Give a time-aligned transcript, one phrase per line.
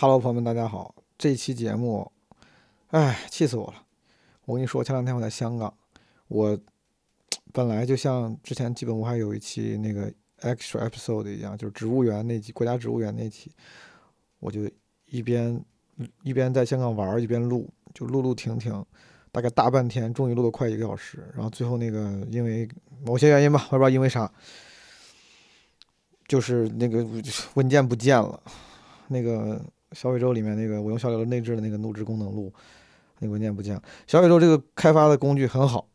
[0.00, 0.94] Hello，朋友们，大家好。
[1.18, 2.12] 这期节目，
[2.90, 3.82] 哎，气死我了！
[4.44, 5.74] 我跟你说，前两天我在香港，
[6.28, 6.56] 我
[7.52, 10.08] 本来就像之前基本我还有一期那个
[10.42, 13.50] extra episode 一样，就是植物园那期，国家植物园那期，
[14.38, 14.70] 我就
[15.06, 15.60] 一边
[16.22, 18.86] 一边在香港玩，一边录，就录录停停，
[19.32, 21.28] 大概大半天，终于录了快一个小时。
[21.34, 22.68] 然后最后那个因为
[23.04, 24.32] 某些原因吧，我也不知道因为啥，
[26.28, 27.04] 就是那个
[27.54, 28.40] 文件不见了，
[29.08, 29.60] 那个。
[29.92, 32.52] 小宇宙里面那个我用小宇宙内置的那个录制功能录，
[33.20, 33.82] 那个文件不见了。
[34.06, 35.88] 小宇宙这个开发的工具很好，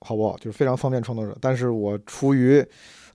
[0.00, 0.36] 好不好？
[0.36, 1.36] 就是非常方便创作者。
[1.40, 2.64] 但是我出于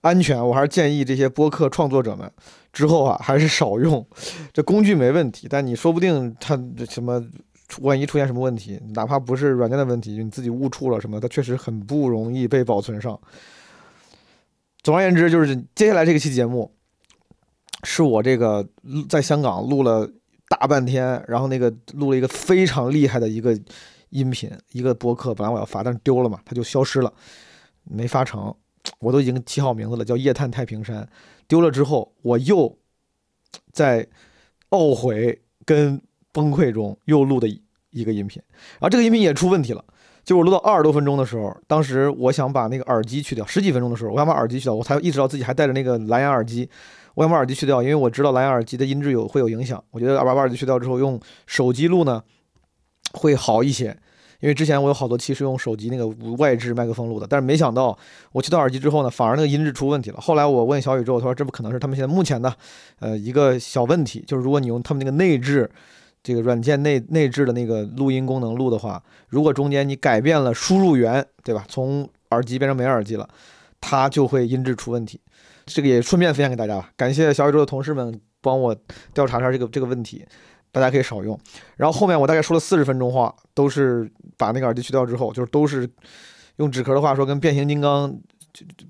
[0.00, 2.30] 安全，我还是建议这些播客创作者们
[2.72, 4.04] 之后啊，还是少用。
[4.52, 6.56] 这工具没问题，但你说不定它
[6.90, 7.24] 什么，
[7.80, 13.18] 万一出现什么问题，哪怕不是软件的问题，你自己误触了什么，它确实很不容易被保存上。
[14.82, 16.70] 总而言之，就是接下来这个期节目，
[17.84, 18.68] 是我这个
[19.08, 20.10] 在香港录了。
[20.56, 23.58] 大半天，然后那个录了一个非常厉害的一个
[24.10, 27.12] 音频，一个博客，本来我要发，但是丢了嘛，它就消失了，
[27.82, 28.54] 没发成。
[29.00, 31.02] 我都已经起好名字了，叫《夜探太平山》。
[31.48, 32.78] 丢了之后，我又
[33.72, 34.06] 在
[34.70, 36.00] 懊悔跟
[36.32, 37.48] 崩溃中又录的
[37.90, 38.40] 一个音频，
[38.74, 39.84] 然后这个音频也出问题了，
[40.22, 46.68] 就我录到二十多分钟的时候，当时我想把那个耳机去掉，十几分钟的时候，我想把耳机去掉，我才意识到自己还带着那个蓝牙耳机。
[47.14, 49.82] 我想把耳机去掉，因为我知道蓝牙耳机的音质有会有影响。
[49.90, 52.22] 我觉得把把耳机去掉之后，用手机录呢
[53.12, 53.96] 会好一些。
[54.40, 56.06] 因为之前我有好多期是用手机那个
[56.36, 57.96] 外置麦克风录的，但是没想到
[58.30, 60.20] 我去掉耳机之后呢，反而那个音质出问题了。
[60.20, 62.54] 后来我问小宇宙，他说这不可能是他们现在目前的
[62.98, 65.70] 呃一个小问题，就是如果你用他们那个内置
[66.22, 71.64] 这个软件内内置的那个录音功能录的话，如果中间你改变了输入源，对吧？
[71.66, 73.26] 从耳机变成没耳机了，
[73.80, 75.18] 它就会音质出问题。
[75.66, 78.76] 这个也顺便分享给大家吧，感谢小宇宙的同事们帮我
[79.14, 80.24] 调查一下这个这个问题，
[80.70, 81.38] 大家可以少用。
[81.76, 85.88] 然后后面我大概说了四十分钟话，都是把那个耳机去掉之后，就是都是
[86.56, 88.14] 用纸壳的话说，跟变形金刚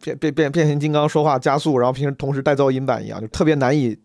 [0.03, 3.97] 变变变变形金刚说话加速，然后平时同时带噪音版一样，就特别难以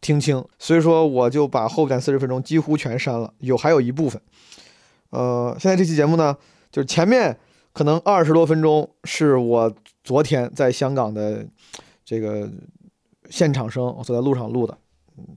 [0.00, 0.44] 听清。
[0.58, 4.22] 所以说我就把后边四十分钟几乎全删了，有还有一部分。
[5.10, 6.36] 呃，现在这期节目呢，
[6.70, 7.36] 就是前面
[7.72, 11.44] 可能二十多分钟是我昨天在香港的。
[12.06, 12.48] 这个
[13.28, 14.78] 现场声，我走在路上录的，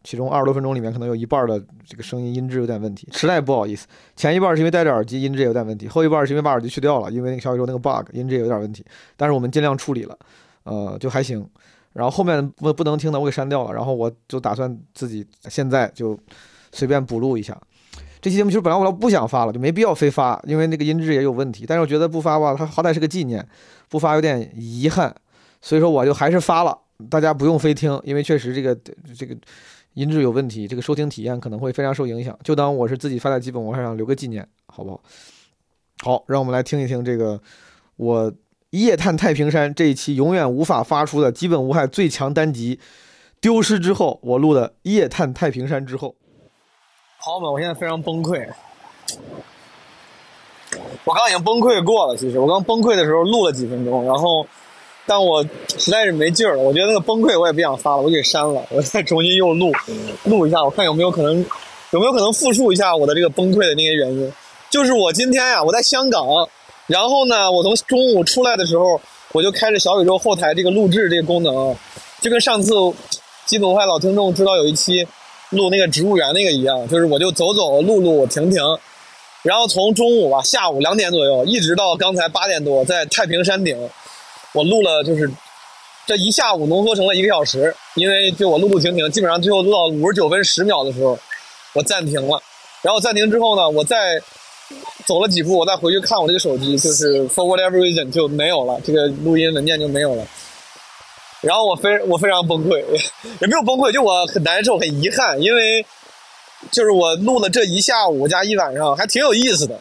[0.04, 3.88] 其中二十多分钟里面可能有一半的这个声音音质有点问题，实在不好意思。
[4.16, 8.86] 前一半是因为戴着耳机，音质也有点问题；后一半是因为把耳机去掉了，因为那个小宇宙那个 bug，音质也有点问题。
[9.18, 10.16] 但是我们尽量处理了，
[10.64, 11.44] 呃，就还行。
[11.94, 16.16] 然后后面不不能听的我给删掉了，然后我就打算自己现在就
[16.72, 17.60] 随便补录一下。
[18.22, 21.66] 这期节目其实本来我要不想发了，就没必要非发，因为那个音质也有问题。
[21.66, 23.44] 但是我觉得不发吧，它好歹是个纪念，
[23.90, 25.16] 不发有点遗憾。
[25.62, 26.78] 所以说我就还是发了，
[27.10, 28.74] 大家不用非听，因为确实这个
[29.18, 29.36] 这个
[29.94, 32.38] 音质有问题，这个收听体验可能会非常受影响。
[32.44, 35.02] 就当我是自己发在基本，我还想留个纪念，好不好？
[36.02, 37.42] 好，让我们来听一听这个
[37.98, 38.32] 我
[38.70, 42.80] 夜探太平山这一期永远无法发出的基本无害最强单集
[43.42, 46.16] 丢失之后，我录的夜探太平山之后，
[47.22, 48.48] 朋友们，我现在非常崩溃，
[51.04, 52.16] 我刚已经崩溃过了。
[52.16, 54.48] 其实我刚崩溃的时候录了几分钟，然后。
[55.10, 55.44] 但我
[55.76, 59.72] 实在是没劲儿了，我觉得那个崩溃我也不想发了，我给删了，我再重新又录
[60.26, 61.44] 录一下，我看有没有可能
[61.90, 64.32] 有没有可能复述一下我的这个崩溃的那些原因。
[64.70, 66.24] 就是我今天呀，我在香港，
[66.86, 71.76] 然后呢，我从中午出来的时候，我就开着小宇宙后台这个录制这个功能，
[72.22, 72.72] 就跟上次
[73.48, 75.08] 基本坏老听众知道有一期
[75.50, 78.62] 录那个植物园那个一样，就是我就走走录录停停，
[79.42, 83.76] 然后从中午吧下午两点左右一直到刚才八点多，在太平山顶。
[84.60, 85.32] 我录了，就是
[86.06, 91.18] 这一下午浓缩成了一个小时，因为就我录录停停，基本上最后录到五十九分十秒的时候，
[91.74, 92.44] 我暂停了。
[92.82, 94.22] 然后暂停之后呢，我再
[95.06, 100.28] 走了几步，我再回去看我这个手机，就是 for whatever reason 就没有了，这个录音文件就没有了。
[101.40, 102.84] 然后我非我非常崩溃，
[103.40, 105.86] 也没有崩溃，就我很难受，很遗憾，因为
[106.70, 109.80] 就是我录了这一下午加一晚上，还挺有意思的。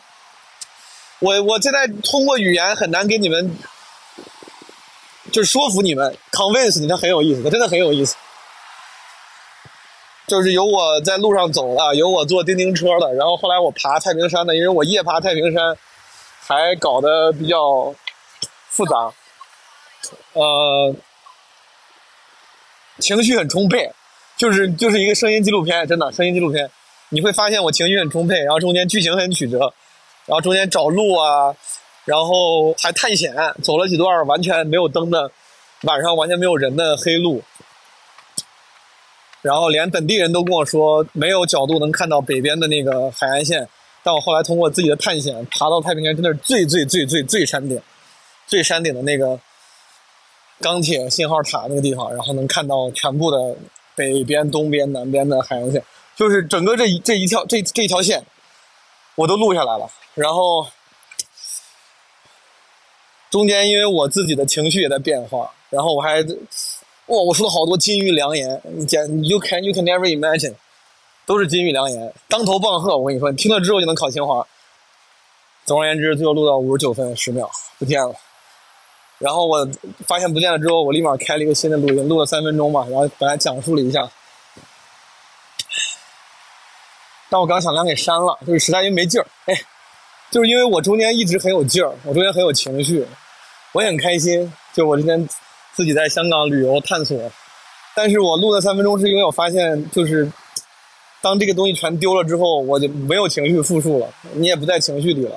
[1.18, 3.58] 我我现在通过语言很难给你们。
[5.30, 8.16] 就是说服你们，convince 你，它很有意思，它真的很有意思。
[10.26, 15.76] 就是有我在路上走的，有我坐叮叮车的，然后后来我爬太平山的，因为我夜爬太平山，
[16.46, 17.94] 还搞得比较
[18.68, 19.12] 复杂，
[20.34, 20.94] 呃，
[22.98, 23.90] 情绪很充沛，
[24.36, 26.70] 就是就是一个声音纪录片，真的声音纪录片，
[27.08, 29.72] 你会发现我情绪很充沛，然后中间剧情很曲折，
[30.26, 31.54] 然后中间找路啊。
[32.08, 35.30] 然后还探险，走了几段完全没有灯的，
[35.82, 37.42] 晚上完全没有人的黑路。
[39.42, 43.68] 然后连本地人都跟我说没有角度能看到北边的那个海岸线。
[44.02, 47.78] 但我后来通过自己的探险，爬到太平间真的是最最最最最山顶，
[48.46, 49.38] 最山顶的那个
[50.60, 53.54] 钢铁信号塔那个地方，然后能看到全部的
[53.94, 55.84] 北边、东边、南边的海岸线，
[56.16, 58.24] 就是整个这一这一条这这一条线，
[59.14, 59.86] 我都录下来了。
[60.14, 60.66] 然后
[63.30, 66.22] 中间因为我自己的情绪也在变化，然后我还
[67.06, 70.54] 哇，我说了好多金玉良言，你简 you can you can never imagine。
[71.26, 72.96] 都是金玉良言，当头棒喝。
[72.96, 74.46] 我跟你说，你听了之后就能考清华。
[75.66, 78.14] 总而言之，最后录到五十九分十秒不见了。
[79.18, 79.68] 然后我
[80.06, 84.10] 发现不见了之后，我立马开了一个新的录音，录了三分钟吧，然后本来讲述了一下。
[87.28, 89.26] 但我刚想让给删了，就是实在因为没劲儿。
[89.44, 89.54] 哎，
[90.30, 93.06] 就是因为我中间一直很有劲儿，我中间很有情绪，
[93.72, 94.52] 我也很开心。
[94.74, 95.28] 就我之前
[95.72, 97.18] 自己在香港旅游探索，
[97.94, 100.30] 但是我录了三分钟是因为我发现就是。
[101.20, 105.36] 当这个东西全丢了之后，我就没有情绪复述了，你也不在情绪里了。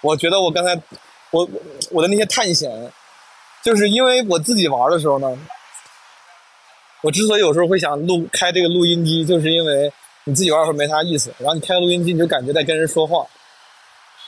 [0.00, 0.76] 我觉得我刚才，
[1.30, 1.48] 我
[1.92, 2.68] 我的那些探险，
[3.62, 5.38] 就是因为我自己玩的时候呢，
[7.00, 9.92] 我之所以有时候会想录开这个录音机，就是因为
[10.24, 13.24] 你自己玩的时候没啥意思，然后你开录音机，你就感觉在跟人说话，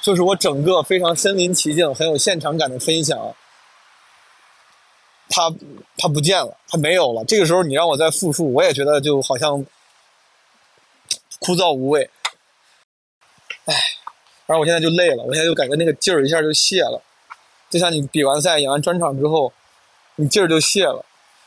[0.03, 3.19] 就是我整个非常身临其境、很有现场感的分享，
[5.31, 5.51] 它
[5.97, 7.25] 它不见了，它没有了。
[7.25, 9.65] 这个时候你让我再复述，我也觉得就好像。
[11.45, 12.09] 枯燥无味，
[13.65, 13.75] 唉，
[14.47, 17.03] 然后我现在就累了，我现在就感觉那个劲儿一下就泄了，
[17.69, 19.53] 就像你比完赛、演完专场之后，
[20.15, 21.05] 你劲儿就泄了。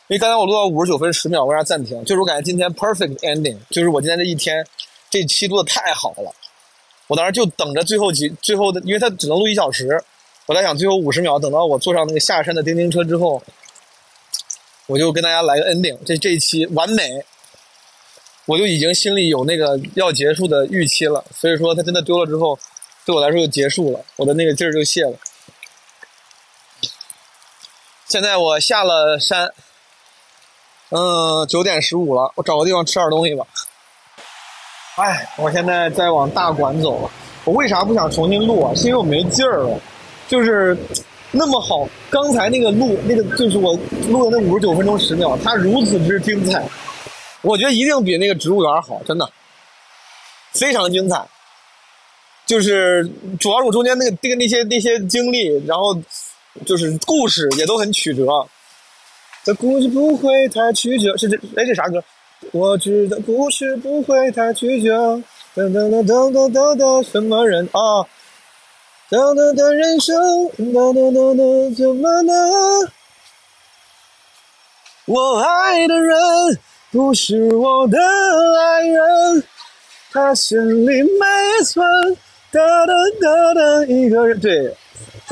[0.07, 2.03] 因为刚才我录到五十九分十秒，为啥暂停？
[2.03, 4.67] 就是我感觉今天 perfect ending，就是我今天这一天
[5.09, 6.35] 这期录的太好了。
[7.07, 10.03] 我当时就等着最后几最后的，因为它只能录一小时，
[10.45, 13.41] 我在想最后五十秒，等到我坐上那个下山的叮叮车之后，
[14.87, 17.25] 我就跟大家来个 ending，这这一期完美。
[18.47, 22.59] 我就已经心里有那个要结束的预期了，所以说他真的丢了之后，
[23.03, 25.17] 对我来说就结束了，我的那个劲儿就泄了。
[28.07, 29.51] 现在我下了山，
[30.89, 33.47] 嗯，九点十五了，我找个地方吃点东西吧。
[34.95, 37.11] 哎，我现在在往大馆走了，
[37.43, 38.73] 我为啥不想重新录啊？
[38.73, 39.79] 是因为我没劲儿了，
[40.27, 40.77] 就是
[41.31, 43.77] 那么好，刚才那个录那个就是我
[44.07, 46.63] 录的那五十九分钟十秒，它如此之精彩。
[47.41, 49.29] 我觉得一定比那个植物园好，真的
[50.53, 51.21] 非常精彩。
[52.45, 53.03] 就是
[53.39, 55.93] 主要是我中间那个那个那些那些经历，然后
[56.65, 58.27] 就是故事也都很曲折。
[59.43, 62.01] 这故事不会太曲折，是这哎这啥歌？
[62.51, 65.21] 我知道故事不会太曲折。
[65.55, 68.03] 噔噔噔噔噔噔噔，什么人啊？
[69.09, 70.15] 噔噔噔人生，
[70.57, 72.35] 噔噔噔噔怎么能？
[75.05, 76.15] 我爱的人。
[76.91, 79.43] 不是我的爱人，
[80.13, 81.85] 他心里没存。
[82.51, 84.39] 哒哒哒哒，一个人。
[84.39, 84.73] 对，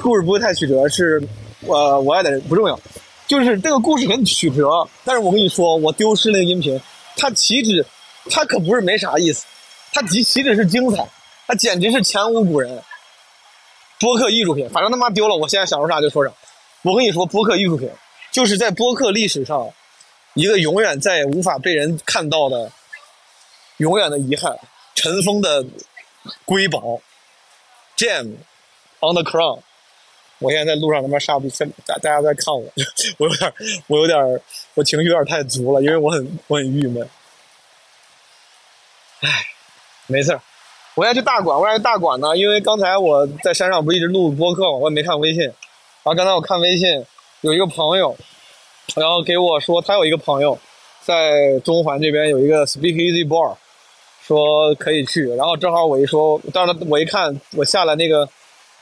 [0.01, 1.25] 故事不会太曲折，是，
[1.65, 2.77] 呃，我爱的人不重要，
[3.27, 4.69] 就是这个故事很曲折。
[5.05, 6.77] 但是我跟你说，我丢失那个音频，
[7.15, 7.85] 它岂止，
[8.29, 9.45] 它可不是没啥意思，
[9.91, 11.07] 它岂岂止是精彩，
[11.47, 12.83] 它简直是前无古人。
[13.99, 16.33] 播客艺术品，反正他妈丢了，我现在想说啥就说啥。
[16.81, 17.89] 我跟你说，播客艺术品，
[18.31, 19.73] 就是在播客历史上。
[20.35, 22.71] 一个永远再也无法被人看到的、
[23.77, 24.57] 永远的遗憾，
[24.95, 25.63] 尘封的
[26.43, 26.99] 瑰宝
[27.95, 28.37] ，Jam
[28.99, 29.61] on the Crown。
[30.43, 32.63] 我现在在路上他妈刹不住，大大家在看我，
[33.17, 33.53] 我有点，
[33.87, 34.41] 我有点，
[34.75, 37.09] 我情绪有点太足了，因为我很我很郁闷。
[39.21, 39.29] 唉，
[40.07, 40.41] 没事儿，
[40.95, 45.43] 我要去大馆，我要去大馆呢，因为刚才我在山上不一直录播客嘛，我也没看微信。
[45.43, 45.53] 然
[46.03, 47.05] 后刚才我看微信，
[47.41, 48.15] 有一个朋友。
[48.95, 50.59] 然后给我说，他有一个朋友
[51.01, 53.55] 在中环这边有一个 Speak Easy Bar，
[54.21, 55.23] 说可以去。
[55.35, 58.27] 然后正好我一说，当时我一看，我下来那个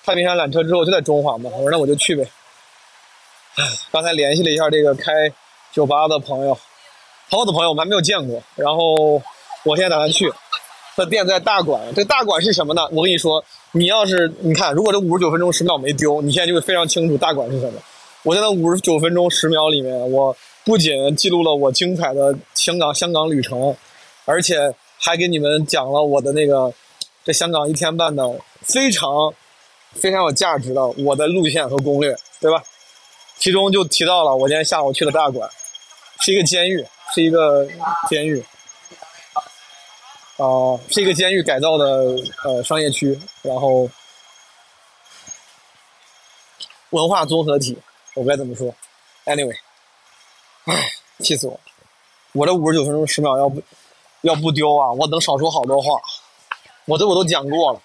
[0.03, 2.25] 太平山缆车之后就在中环嘛，我说那我就去呗。
[3.91, 5.11] 刚才联系了一下这个开
[5.71, 6.57] 酒吧的朋友，
[7.29, 8.41] 朋友的朋友我们还没有见过。
[8.55, 9.21] 然后
[9.63, 10.31] 我现在打算去，
[10.95, 11.81] 他店在大馆。
[11.93, 12.87] 这大馆是什么呢？
[12.91, 13.43] 我跟你说，
[13.73, 17.79] 你要是你看，如果这五十九分钟十秒没丢，你现在就会非常清楚大馆是什么。
[18.23, 23.75] 我在那五十九分钟十秒里面，我不仅记录了我精彩的香港香港旅程，
[24.25, 26.71] 而且还给你们讲了我的那个
[27.25, 28.23] 这香港一天半的
[28.61, 29.33] 非常
[29.93, 32.63] 非常有价值的我的路线和攻略，对吧？
[33.37, 35.49] 其中就提到了我今天下午去的大馆，
[36.19, 37.67] 是一个监狱，是一个
[38.07, 38.39] 监狱，
[40.37, 41.85] 啊，是一个监狱改造的
[42.43, 43.89] 呃商业区，然后
[46.91, 47.77] 文化综合体。
[48.13, 48.73] 我该怎么说
[49.25, 49.55] ？Anyway，
[50.65, 51.59] 唉，气死我！
[52.33, 53.61] 我这五十九分钟十秒要不
[54.21, 55.99] 要不丢啊，我能少说好多话。
[56.85, 57.81] 我这我都讲过了。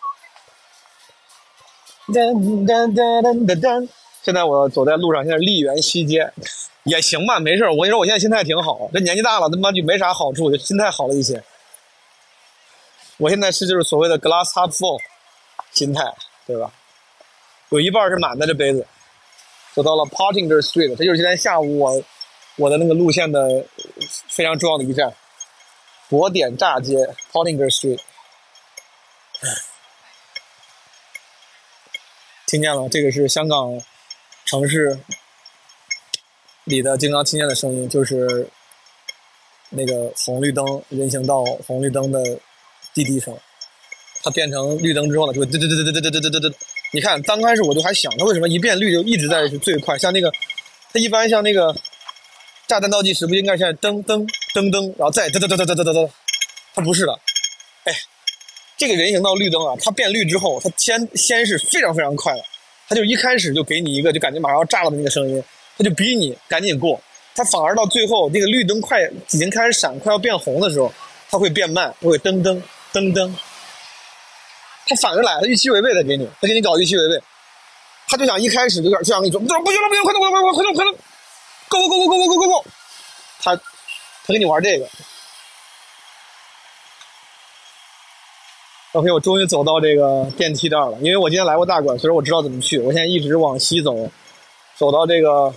[2.09, 3.89] 噔噔噔噔噔噔。
[4.23, 6.33] 现在我走在路上，现在丽园西街，
[6.85, 8.89] 也行吧，没事我跟你说，我现在心态挺好。
[8.93, 11.43] 这年纪大了，他妈就没啥好处，就心态好了一些。
[13.19, 15.01] 我现在是就是所谓的 glass half full
[15.73, 16.03] 心态，
[16.47, 16.71] 对吧？
[17.71, 18.87] 有一半是满的这杯子。
[19.75, 22.03] 走到了 Pottinger Street，这就是今天下午我
[22.57, 23.63] 我的那个路线的
[24.27, 25.13] 非常重要的一站——
[26.09, 26.97] 博点炸街
[27.31, 28.01] Pottinger Street。
[32.47, 33.77] 听见了，这个是香港
[34.45, 34.97] 城市
[36.63, 38.49] 里的经常听见的声音，就是
[39.71, 42.23] 那个红绿灯人行道红绿灯的
[42.95, 43.37] 滴滴声。
[44.23, 46.55] 它变成绿灯之后呢，就会嘚嘚嘚嘚嘚嘚嘚嘚嘚嘚。
[46.93, 49.99] 你看，刚开始我就还想，它为什么一变绿就一直在是最快？
[49.99, 50.33] 像那个，
[50.93, 51.75] 它一般像那个
[52.69, 54.25] 炸弹倒计时，不应该是噔噔
[54.55, 56.11] 噔噔，然后再噔噔噔噔噔噔噔？
[56.75, 57.19] 它不是的，
[57.85, 57.93] 哎。
[58.77, 62.45] 这个人行道绿灯啊，它变绿之后，它先先是非常非常快的，
[62.89, 65.43] 它就一开始就给你一个就感觉马上要炸了的那个声音，
[65.79, 67.01] 它就逼你赶紧过，
[67.35, 70.93] 它反而到最后那个绿灯快已经开始闪，快要变红的时候，
[71.31, 72.61] 它会变慢，它会噔噔
[72.93, 73.33] 噔噔，
[74.87, 77.23] 它反着来，它预期违背的给你，它给你搞预期违背，
[78.09, 80.93] 他就想一开始就想就想跟你说，不行了不行，快点快走快走快走快走
[81.69, 82.65] ，go go go go go go go go，
[83.41, 83.63] 他他
[84.29, 84.87] 跟你玩这个。
[88.97, 90.97] OK，我终于走到这个电梯这儿了。
[91.03, 92.79] 因为我今天来过大馆，所以我知道怎么去。
[92.79, 93.95] 我现在一直往西走，
[94.75, 95.53] 走到这个，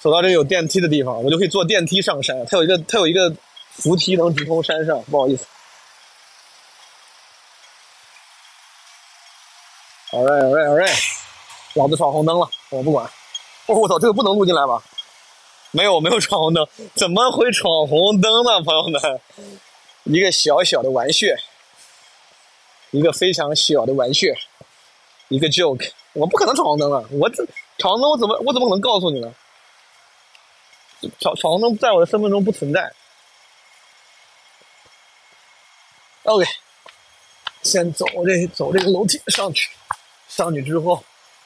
[0.00, 2.44] 走到这个有电梯的地方，我就可以坐电梯上山。
[2.44, 3.34] 它有一个，它有一个
[3.70, 5.02] 扶梯能直通山上。
[5.04, 5.46] 不好意思。
[10.10, 11.02] All right, alright alright
[11.72, 13.06] 老子闯红灯了，我不管。
[13.64, 14.82] 哦，我操，这个不能录进来吧？
[15.70, 19.00] 没有，没有闯红灯，怎么会闯红灯呢，朋友们？
[20.04, 21.28] 一个小小的玩笑。
[22.92, 24.26] 一个非常小的玩笑，
[25.28, 27.04] 一个 joke，我不可能闯红灯啊！
[27.12, 27.46] 我这
[27.78, 29.32] 闯红灯，我怎么我怎么可能告诉你呢？
[31.20, 32.92] 闯闯红灯在我的身份中不存在。
[36.24, 36.44] OK，
[37.62, 39.70] 先走这走这个楼梯上去，
[40.28, 41.02] 上去之后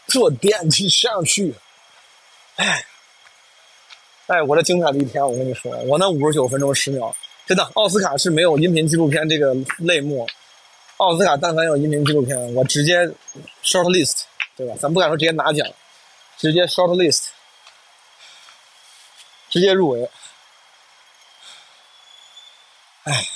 [0.07, 1.55] 坐电梯上去。
[2.57, 2.85] 哎，
[4.27, 7.15] 哎，我这精彩的一天，我跟你说，我那五十九分钟十秒，
[7.47, 10.27] 真的，奥斯卡是没有音频纪录片这个类目。
[10.99, 13.05] 奥斯卡但凡有移民纪录片，我直接
[13.63, 14.23] short list，
[14.57, 14.75] 对吧？
[14.81, 15.67] 咱不敢说直接拿奖，
[16.39, 17.29] 直接 short list，
[19.51, 20.09] 直接入围。
[23.05, 23.27] 哎，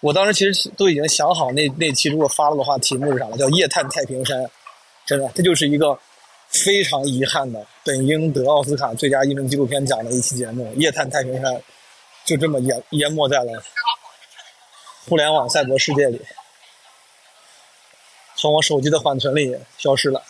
[0.00, 3.36] 我当时其实都已经想好那那期如果发了的话，题目是啥了？
[3.36, 4.38] 叫《夜探太平山》。
[5.06, 5.96] 真的，这就是一个
[6.48, 11.52] 非常遗憾的，本应得奥斯卡最佳音频纪录片奖的一期节目，《夜探太平山》
[12.24, 13.62] 就这么淹淹没在了。
[15.08, 16.20] 互联网赛博世界里，
[18.34, 20.20] 从我手机的缓存里消失了。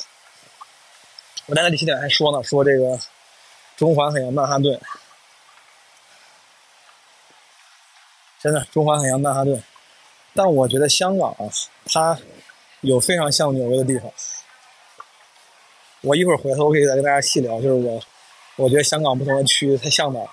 [1.46, 2.98] 我在那里起点还说呢，说这个
[3.74, 4.78] 中环很像曼哈顿，
[8.38, 9.62] 真的中环很像曼哈顿。
[10.34, 11.48] 但我觉得香港啊，
[11.86, 12.18] 它
[12.82, 14.12] 有非常像纽约的地方。
[16.02, 17.98] 我一会儿回头可以再跟大家细聊，就是我
[18.56, 20.28] 我觉得香港不同的区域它像哪儿。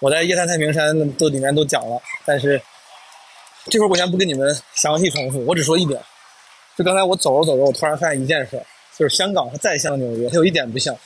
[0.00, 2.60] 我在夜探太平山都里面都讲了，但是。
[3.70, 6.00] 这会儿我先不跟你们详细重复，我只说一点。
[6.76, 8.62] 就刚才我走着走着，我突然发现一件事，
[8.96, 10.96] 就是香港它再像纽约，它有一点不像，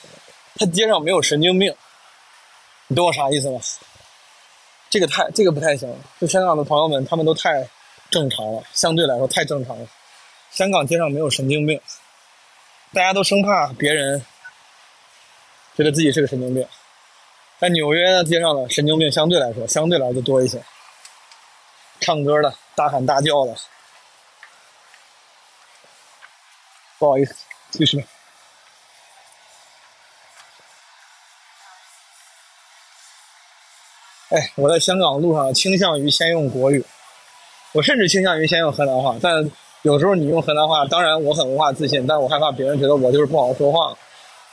[0.56, 1.74] 它街上没有神经病。
[2.88, 3.58] 你懂我啥意思吗？
[4.90, 5.90] 这个太这个不太行。
[6.20, 7.66] 就香港的朋友们，他们都太
[8.10, 9.86] 正常了，相对来说太正常了。
[10.50, 11.80] 香港街上没有神经病，
[12.92, 14.22] 大家都生怕别人
[15.74, 16.66] 觉得自己是个神经病。
[17.58, 20.62] 在纽约的街上呢，神经病相对来说相对来说多一些。
[22.02, 23.54] 唱歌的，大喊大叫的，
[26.98, 27.32] 不好意思，
[27.70, 28.04] 继续。
[34.30, 36.84] 哎，我在香港路上倾向于先用国语，
[37.72, 39.16] 我甚至倾向于先用河南话。
[39.22, 39.48] 但
[39.82, 43.96] 有时候你用河南话，当然我很文化自信，但我害怕别人觉得我就是不好好说话，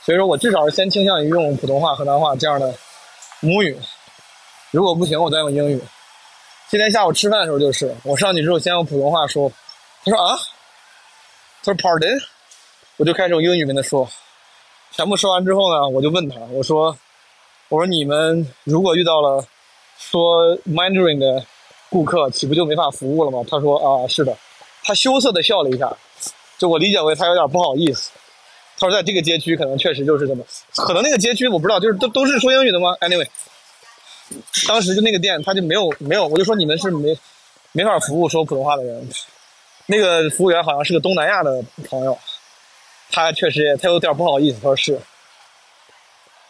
[0.02, 2.72] 所以说我至少是先倾向于用普通话、河南话这样的
[3.40, 3.76] 母语。
[4.70, 5.82] 如果不行，我再用英语。
[6.70, 9.50] 今天下午吃饭的时候就是，我上去之后先用普通话说，
[10.04, 10.38] 他说啊，
[11.64, 12.22] 他说 Pardon，
[12.96, 14.08] 我就开始用英语跟他说，
[14.92, 16.96] 全部说完之后呢，我就问他，我说，
[17.70, 19.44] 我说你们如果遇到了
[19.98, 21.44] 说 Mandarin 的
[21.88, 23.44] 顾客，岂不就没法服务了吗？
[23.50, 24.32] 他说啊，是的，
[24.84, 25.92] 他羞涩的笑了一下，
[26.56, 28.12] 就我理解为他有点不好意思。
[28.78, 30.44] 他说在这个街区可能确实就是这么，
[30.76, 33.26] 可能那个街区我不知道，就是都都是说英语的吗？Anyway。
[34.68, 37.18] 当时就那个店他就没有没有，我就说你们是没
[37.72, 39.08] 没法服务说普通话的人。
[39.86, 42.16] 那个服务员好像是个东南亚的朋友，
[43.10, 45.00] 他确实也他有点不好意思，他说是。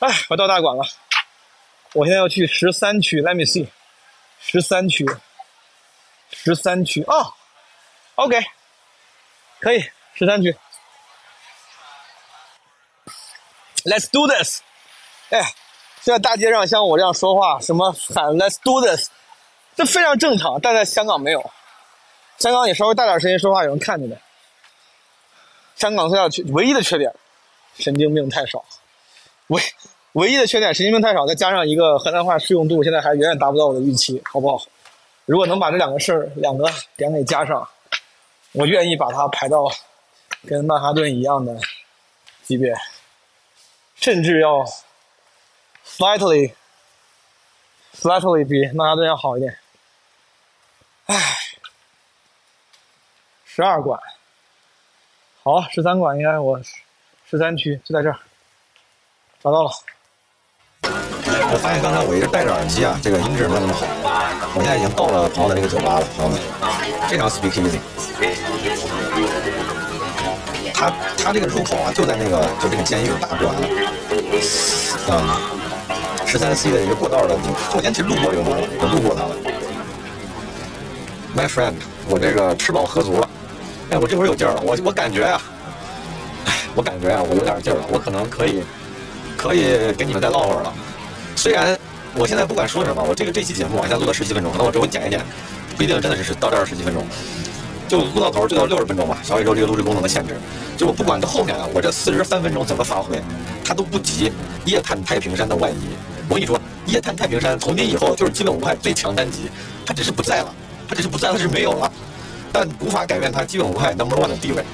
[0.00, 0.82] 哎，我到大馆了，
[1.94, 3.68] 我现在要去十三区，Let me see，
[4.40, 5.06] 十三区，
[6.30, 7.34] 十三区哦
[8.16, 8.38] ，OK，
[9.58, 9.82] 可以，
[10.14, 10.54] 十三区
[13.84, 14.60] ，Let's do this，
[15.30, 15.59] 哎，现
[16.02, 19.08] 在大街上像我这样说话，什么喊 Let's do this，
[19.76, 21.50] 这非常正常，但在香港没有，
[22.38, 24.18] 香港你稍微大点声音说话，有人看你的。
[25.76, 27.14] 香港最大的缺唯一的缺点，
[27.78, 28.64] 神经病太少。
[29.48, 29.62] 唯
[30.12, 34.64] 唯一的缺点，神经病太少，再加上一个河南话适用度，现在还远远达不到我的预期，好不好？
[35.26, 37.66] 如果能把这两个事儿、两个点给加上，
[38.52, 39.70] 我愿意把它排到
[40.46, 41.56] 跟曼哈顿一样的
[42.42, 42.74] 级别，
[43.94, 44.64] 甚至要
[46.00, 46.54] slightly
[47.94, 49.58] slightly 比曼哈顿要好一点。
[51.04, 51.36] 唉，
[53.44, 54.00] 十二馆，
[55.42, 56.58] 好，十三馆应该我
[57.28, 58.18] 十三区就在这儿。
[59.42, 59.70] 找到了。
[60.82, 63.84] 我发现刚才我一直戴着耳机啊，这个音质没有那么好。
[64.54, 66.40] 我现在已经到了朋友的那个酒吧了，朋友们，
[67.10, 67.78] 非常 speak easy。
[70.72, 70.90] 他
[71.22, 73.54] 他这个入口啊，就在那个就这个监狱大馆，
[75.10, 75.59] 嗯，
[76.30, 77.36] 十三 C 的一个过道的。
[77.72, 79.34] 昨天其实路过这个门，我路过它了。
[81.36, 81.74] My friend，
[82.08, 83.28] 我这个吃饱喝足了，
[83.90, 85.42] 哎，我这会儿有劲儿了，我我感觉啊，
[86.46, 88.62] 哎，我感觉啊，我有点劲儿了，我可能可以。
[89.36, 90.70] 可以跟你们再唠会儿了。
[91.34, 91.74] 虽然
[92.14, 95.18] 我现在不管说什么，我这个这期节目往下录到十七分钟，可能我之后剪一剪，
[95.78, 97.06] 不一定真的是到这儿十七分钟，
[97.88, 99.16] 就录到头就到六十分钟吧。
[99.22, 100.36] 小宇宙这个录制功能的限制，
[100.76, 103.18] 就我不管到后面啊，我这四十三分钟怎么发挥，
[103.64, 104.30] 它都不及
[104.66, 105.88] 夜探太平山的万一。
[106.30, 109.50] 我跟你说，夜探太平山从今以后就是基本无害最强单集，
[109.84, 110.54] 它只是不在了，
[110.88, 111.90] 它只是不在了，是没有了，
[112.52, 114.64] 但无法改变它基本无害 number one 的地位，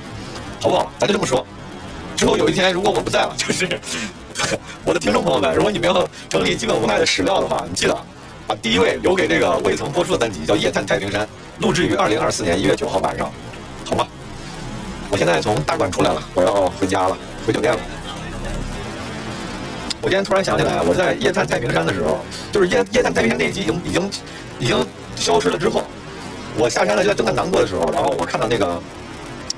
[0.61, 0.93] 好不好？
[0.99, 1.47] 咱就这么说。
[2.15, 3.81] 之后有一天如果我不在了，就是。
[4.85, 7.97] 我的听众朋友们，如果你们要整理基本无害的史料的话，你记得
[8.47, 11.23] 把第一位留给这个未曾播出的单集，叫《夜探太平山》，
[11.59, 13.33] 录制于二零二四年一月九号晚上，
[13.89, 14.07] 好吗？
[15.09, 17.17] 我现在从大馆出来了，我要回家了，
[17.47, 17.81] 回酒店了。
[20.07, 22.21] 我今天突然想起来，我在《夜探太平山》的时候，
[22.53, 24.11] 就是《夜夜探太平山》那一集已经已经
[24.61, 25.83] 已经消失了之后，
[26.57, 28.81] 我下山了就在正在难过的时候，然后我看到那个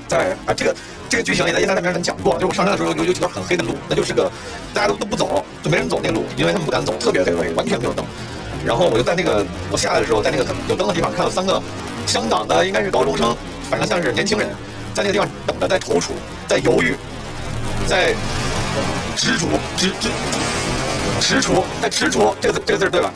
[0.07, 0.75] 在啊这个。
[1.07, 4.31] 这个剧情也在《夜探太平山》讲过，就是我上山的时候有有几段很黑的路，那就是个
[4.75, 8.03] 大家都都不走，就没人走那路，因为他们不敢走，特别黑，完全没有灯。
[8.63, 11.61] 然后我就在那个我下来的时候，在那个有灯的地方看到三个
[12.05, 13.35] 香港的应该是高中生，
[13.71, 14.49] 反正像是年轻人，
[14.93, 16.09] 在那个地方等着，在踌躇，
[16.47, 16.95] 在犹豫，
[17.87, 18.13] 在
[19.15, 19.91] 踟蹰，踟
[21.19, 23.11] 踟踟蹰，在踟蹰，这个字这个字对吧？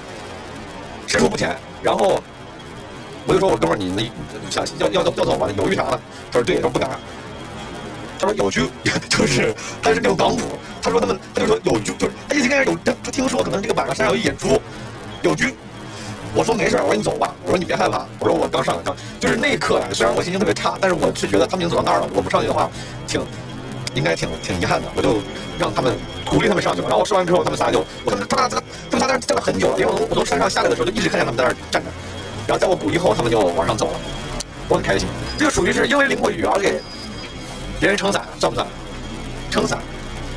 [1.08, 1.56] 踟蹰不前。
[1.82, 2.22] 然后
[3.26, 4.04] 我就说我哥们儿，你那
[4.50, 5.48] 想要要要走吗？
[5.58, 6.00] 犹豫啥呢？
[6.32, 6.90] 他说对，他说不敢。
[8.20, 8.70] 他说有局，
[9.10, 10.44] 就是他是那种港普。
[10.82, 12.78] 他说他们，他就说有局，就是他意思应该是有。
[13.04, 14.62] 他听说可能这个晚上山上有演出，
[15.22, 15.54] 有局。
[16.36, 22.70] 我说没事我说你走吧，我说你别害怕，我说我刚上刚，就是那一刻呀，虽然我心情特别差，但是我是觉得他们已经走到那儿了，我不上去的话，
[23.08, 23.22] 挺
[23.94, 24.88] 应该挺挺遗憾的。
[24.96, 25.18] 我就
[25.58, 26.88] 让他们鼓励他们上去了。
[26.88, 31.90] 然后我说完之后，他们仨就我他们他他他们仨在那站了很久，因为我从我从山上下来的时候就一直看见他们在那站着。
[32.48, 33.94] 然后在我鼓励后，他们就往上走了，
[34.68, 35.08] 我很开心。
[35.38, 36.82] 这个属于是因为淋过雨而给。
[37.80, 38.68] 别人撑伞算不算？
[39.50, 39.80] 撑伞。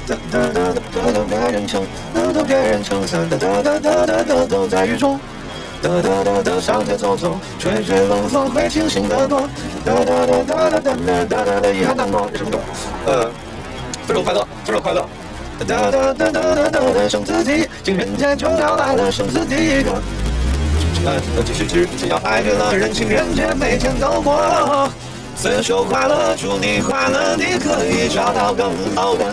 [0.06, 5.18] 哒哒哒哒哒，别人撑，哒哒别人撑伞，哒哒哒哒哒哒都在雨中。
[5.86, 9.42] 哒哒哒哒上街走走，吹吹冷风会清醒得多。
[9.84, 12.28] 哒哒哒哒哒哒哒哒哒遗憾难过。
[12.32, 12.58] 这什么歌？
[13.06, 13.30] 呃，
[14.04, 15.08] 分手快乐，分手快乐。
[15.60, 19.92] 哒哒哒哒哒哒哒生自己，情人节就要来了，生自己一个。
[21.04, 24.90] 呃，继续只只要爱对了人，情人节每天都过。
[25.36, 29.24] 分手快乐，祝你快乐，你可以找到更好的。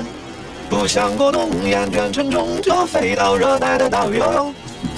[0.69, 4.53] 不想过冬，厌倦沉重，就飞到热带的岛屿游泳。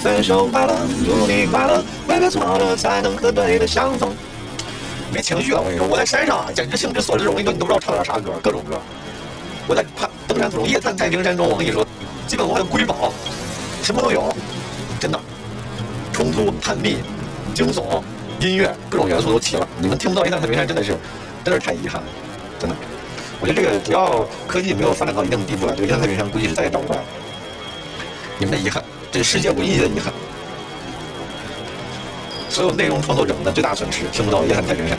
[0.06, 4.14] 分手快乐，祝你快乐，为个错的才能和对的相逢。
[5.12, 7.28] 没情绪了，我跟你说，我在山上，简直兴致所致。
[7.28, 8.80] 我跟你说，你都不知道唱点啥歌，各种歌。
[9.66, 11.84] 我在爬登山途中，夜探太平山中，我跟你说，
[12.28, 13.12] 基本我很瑰宝，
[13.82, 14.32] 什么都有，
[15.00, 15.20] 真的。
[16.14, 16.98] 冲突、探秘、
[17.56, 18.04] 惊悚。
[18.40, 20.96] 音乐各种元素都齐了，你们听不到《一代太平山》真的是，
[21.44, 22.08] 真的是太遗憾了，
[22.60, 22.76] 真的。
[23.42, 27.02] 我觉得这个只要科技没有发展到一定的地步了，这个《一代太平山》估计是再也找不到了。
[28.38, 28.84] 你们的遗憾，
[29.16, 30.12] 这是世界唯一的遗憾。
[32.50, 34.98] 所有内容创作者们的最大损失，听不到《一代太平山》。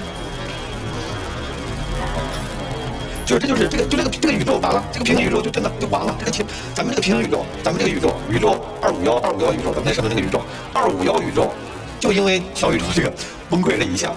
[3.26, 6.16] 就是这就是这个就这个这个宇宙完了，这个平行宇宙就真的就完了。
[6.18, 10.40] 这个平咱们这个平行宇宙，咱们这个宇宙宇宙二五幺二五幺宇宙，咱们那什么那个宇宙，
[10.72, 11.52] 二五幺宇宙，
[12.00, 13.12] 就因为小宇宙这个
[13.50, 14.10] 崩溃了一下，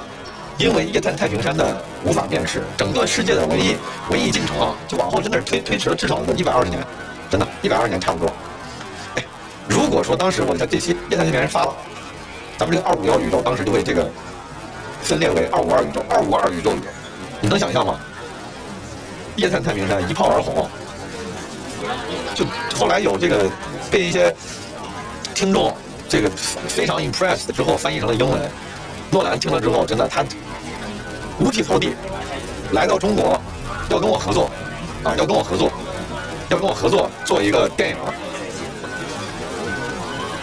[0.58, 3.76] 因为夜探太平山的无法辨识，整个世界的唯一
[4.12, 6.82] 唯一进程啊，就往后真的是推推迟了至少一百二十年，
[7.30, 8.34] 真的，一百二十年差不多。
[9.70, 11.74] 如果说当时我在这期夜探太平山发了，
[12.58, 14.10] 咱们这个二五幺宇宙当时就会这个
[15.02, 16.74] 分裂为二五二宇宙、二五二宇宙，
[17.40, 17.98] 你能想象吗？
[19.36, 20.68] 夜探太平山一炮而红，
[22.36, 22.44] 就
[22.76, 23.50] 后来有这个
[23.90, 24.36] 被一些
[25.34, 25.74] 听众
[26.10, 26.30] 这个
[26.68, 28.52] 非常 impressed 之后翻译成了英文。
[29.12, 30.26] 诺兰听了之后，真的他
[31.40, 31.94] 五体投地，
[32.74, 33.42] 来到中国
[33.90, 34.52] 要跟我合作
[35.04, 35.72] 啊，要跟我合作，
[36.50, 37.96] 要跟我合作做一个电影，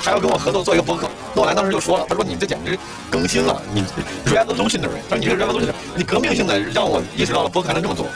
[0.07, 1.09] 还要跟我合作做一个播客。
[1.35, 2.79] 诺兰当时就说了，他说你这简直
[3.11, 3.83] 更新了，你
[4.27, 8.07] revolutionary，他说你是 revolutionary，你革命性的让我意识到了播客还能这么做。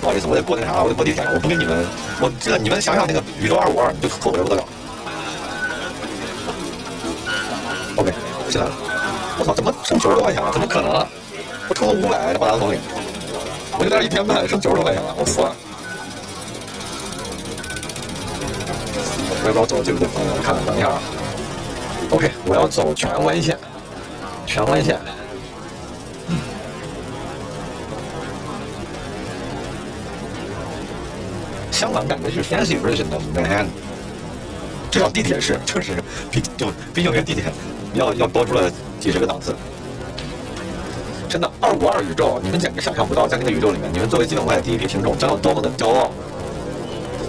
[0.00, 1.84] 不好意思，我得过那啥，我得过地铁，我不跟你们，
[2.20, 4.64] 我真的，你们想想那个宇宙二五二，你就后悔不得了。
[7.96, 8.12] OK，
[8.48, 8.72] 进来了。
[9.36, 10.52] 我操，怎么剩九十多块钱了？
[10.52, 11.08] 怎么可能啊？
[11.68, 12.78] 我充了五百在八达通里，
[13.78, 15.56] 我就在这一天半，剩九十多块钱了，我服了。
[18.96, 20.22] 我要不要走这个地方？
[20.24, 21.00] 我看看，等一下啊。
[22.10, 23.58] OK，我要走荃湾线，
[24.46, 24.98] 荃湾线。
[31.70, 33.66] 香港感觉是 fancy version of man，
[34.90, 37.44] 至少地铁是确实比就毕竟这地铁
[37.94, 39.54] 要要多出了几十个档次。
[41.28, 46.12] 真的，二五二宇宙，你们简直想象不到，在那个宇宙里面，你们作为基本外的第一批听众将有多么的骄傲。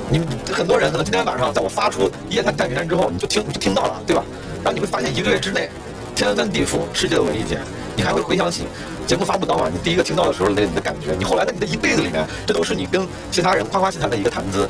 [0.09, 4.23] 你们很多人可能今天晚上在我发出《夜探太平山》之后，你就听你就听到了，对吧？
[4.63, 5.69] 然后你会发现一个月之内，
[6.15, 7.59] 天翻地覆，世界的文艺界，
[7.95, 8.65] 你还会回想起
[9.07, 14.67] 节目发布当晚你第一个听到的时候那你的感觉，你后来的你的一辈子里面，这都是你跟其他人夸夸其谈的一个谈资。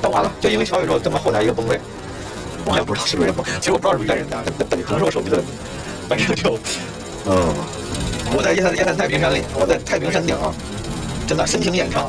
[0.00, 1.78] 但完了，就因为小宇宙这么后台一个崩溃，
[2.64, 4.38] 我也不知道是不是崩，其实我不知道是不是怨人家，
[4.86, 5.52] 可能是我手机的问题。
[6.08, 6.58] 反正就，
[7.26, 7.54] 嗯，
[8.34, 10.36] 我在夜探夜探太平山里，我在太平山顶，
[11.26, 12.04] 真的深情演唱《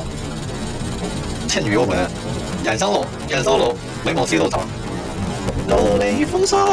[1.50, 1.98] 倩女幽门》，
[2.64, 4.60] 演香楼，演 solo，美梦 C 楼堂。
[5.66, 6.64] 流离风霜，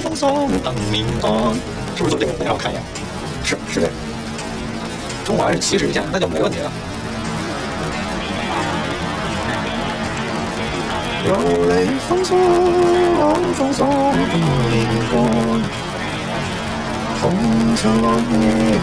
[0.00, 1.54] 风霜等明光，
[1.94, 2.32] 是不是就这个？
[2.42, 2.82] 让我看一眼，
[3.44, 3.88] 是是这个。
[5.22, 6.72] 中华是七十一线，那就没问题了。
[11.24, 11.36] 流
[11.68, 12.38] 离风霜，
[13.52, 14.40] 风霜等
[14.72, 15.14] 明光，
[17.20, 18.80] 红尘落叶，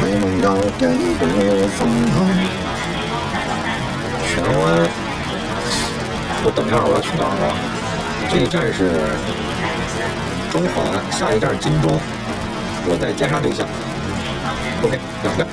[0.00, 1.80] 美梦要给我风
[4.40, 4.48] 浪。
[4.48, 4.88] 荃湾，
[6.44, 7.54] 我等一下，我要去哪儿啊？
[8.30, 8.90] 这一站是
[10.50, 11.98] 中环，下一站金钟，
[12.86, 13.64] 我再加上这一下。
[14.82, 15.46] OK，两个。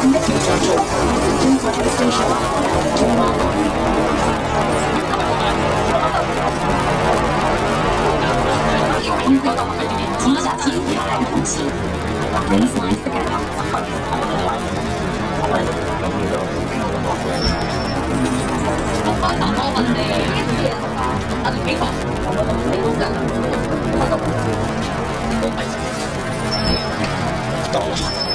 [0.00, 0.72] 请关注
[1.42, 2.10] 中国之。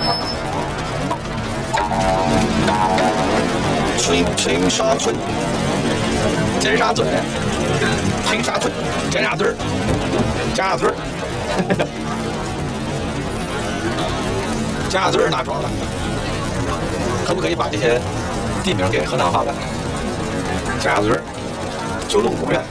[0.05, 0.44] 了。
[3.97, 5.15] 青青沙村，
[6.59, 7.03] 尖沙咀，
[8.29, 8.71] 青沙村，
[9.09, 9.45] 尖沙咀，
[10.53, 10.85] 尖沙咀，
[14.89, 15.69] 尖沙咀尖沙咀哪装了？
[17.25, 17.99] 可不可以把这些
[18.63, 19.53] 地名给河南话版？
[20.79, 21.19] 尖沙咀、
[22.07, 22.61] 九龙公园、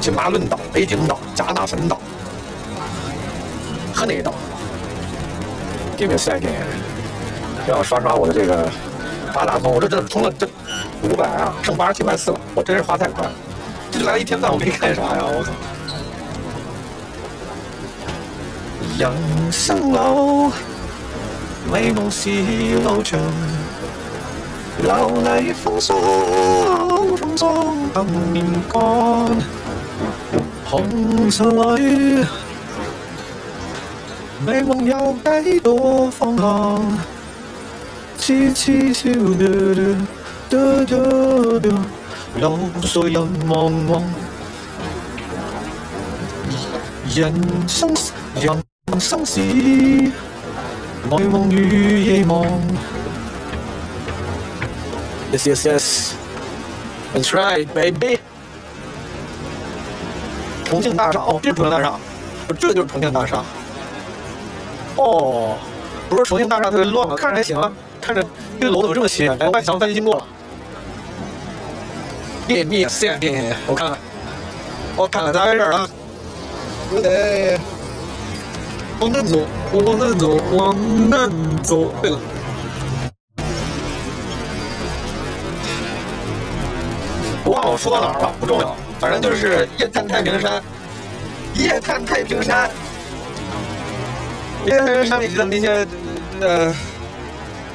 [0.00, 1.98] 金马仑道、北京道、加纳芬道、
[3.94, 4.34] 河内道。
[5.96, 6.50] Give me a second，
[7.66, 8.68] 让我刷刷我的这个
[9.34, 10.46] 八达通，我这这充了这
[11.02, 13.32] 五百啊，剩八十七块四了，我真是花太快了。
[13.90, 15.50] 这就来了一天半，我没干啥呀，我操！
[18.96, 19.10] 人
[19.50, 20.52] 生路，
[21.68, 23.20] 美夢是路長，
[24.80, 24.94] 流
[25.24, 25.98] 離風霜，
[27.16, 28.80] 風霜等面乾，
[30.70, 32.24] 紅塵裏。
[34.46, 37.13] 美夢有幾多方向？
[38.26, 39.36] 痴痴笑嘟
[40.48, 41.68] 嘟嘟嘟嘟，
[42.36, 44.02] 流水人茫茫。
[47.14, 47.34] 人
[47.68, 47.94] 生
[48.40, 48.64] 人
[48.98, 52.46] 生是愛夢與夜望。
[55.30, 56.12] Yes yes yes,
[57.14, 58.20] that's right, baby.
[60.64, 61.92] 重庆大厦哦，这是重庆大厦，
[62.58, 63.44] 这就是重庆大厦。
[64.96, 65.58] 哦，
[66.08, 67.14] 不是重庆大厦特别乱吗？
[67.16, 67.70] 看着还行啊，
[68.04, 68.22] 看着
[68.60, 69.30] 这个楼怎么这么新？
[69.38, 70.26] 哎，外墙翻新过了。
[72.46, 73.98] 秘密线电，我看看，
[74.94, 75.88] 我看看咋回事啊？
[76.90, 77.58] 我得，
[79.00, 79.38] 往南走，
[79.72, 81.30] 往南走，往南
[81.62, 81.94] 走。
[82.02, 82.20] 对了。
[87.46, 90.62] 我忘了我说到哪儿了，不重要，反正就是夜探太平山，
[91.54, 92.68] 夜探太平山，
[94.66, 95.86] 夜探太平山里的那些
[96.40, 96.74] 呃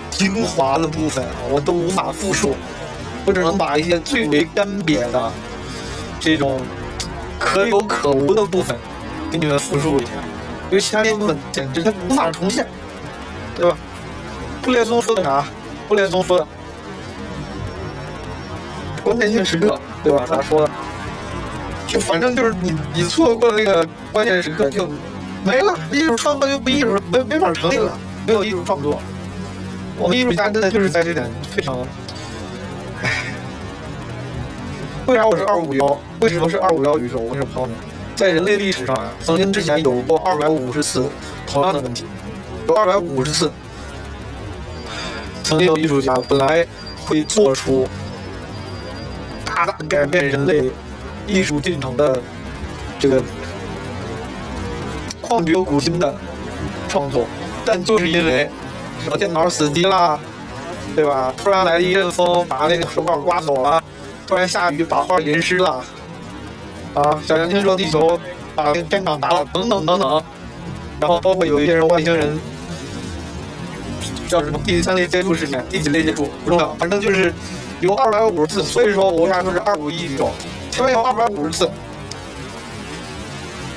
[0.10, 2.56] 精华的部分，我都无法复述，
[3.26, 5.32] 我只能把一些最为干瘪的
[6.20, 6.60] 这种
[7.38, 8.76] 可有可无的部分
[9.32, 10.12] 给你们复述一下，
[10.70, 12.68] 因为其他那部分简直它无法重现，
[13.56, 13.78] 对吧？
[14.62, 15.46] 布列松说的啥？
[15.88, 16.48] 布列松说的。
[19.04, 20.26] 关键性时刻，对吧？
[20.28, 20.72] 咋说的？
[21.88, 24.88] 就反正就是你，你错过了那个关键时刻就
[25.44, 29.02] 没了，艺术创作就不艺术，没没法成立了，没有艺术创作。
[30.00, 31.86] 我们艺术家真的就是在这点非常，
[33.02, 33.26] 唉。
[35.06, 36.00] 为啥我是二五幺？
[36.22, 37.20] 为什么是二五幺宇宙？
[37.20, 37.76] 我是朋友们，
[38.16, 41.10] 在人类历史上啊，曾经之前有过二百五十次
[41.46, 42.06] 同样的问题，
[42.70, 43.52] 有二百五十次，
[45.44, 46.66] 曾经有艺术家本来
[47.06, 47.88] 会做出。
[49.44, 50.72] 大大改变人类
[51.28, 52.22] 艺术进程的
[52.98, 53.22] 这个
[55.22, 56.16] 旷绝古今的
[56.88, 57.28] 创作，
[57.66, 58.50] 但就是因为
[59.04, 60.20] 什么电脑死机啦，
[60.96, 61.34] 对吧？
[61.38, 63.82] 突然来了一阵风，把那个手稿刮走了；
[64.28, 65.84] 突然下雨，把画淋湿了。
[66.94, 68.20] 啊，小行星撞地球，
[68.56, 70.24] 把那个天场打了，等等等等。
[71.00, 72.38] 然后包括有一些人外星人
[74.28, 77.34] 叫什么第三类接触事件，第几类接触不重要，反正就是。
[77.82, 80.30] 有二百五十次，所以说我为啥说是二五一宇宙？
[80.70, 81.72] 前面有二百五十次，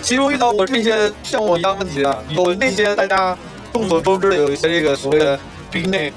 [0.03, 3.39] 其中遇到过这些像我一样问题的，有那些大家
[3.73, 5.39] 众所周知的，有一些这个所谓的
[5.71, 6.13] b 内。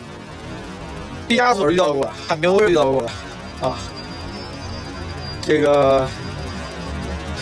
[1.28, 3.02] 毕加索遇到过，海明威遇到过，
[3.60, 3.74] 啊，
[5.42, 6.08] 这个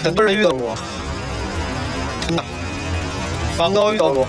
[0.01, 0.73] 很多人遇到过，
[2.25, 2.41] 真的，
[3.57, 4.25] 梵高遇到过，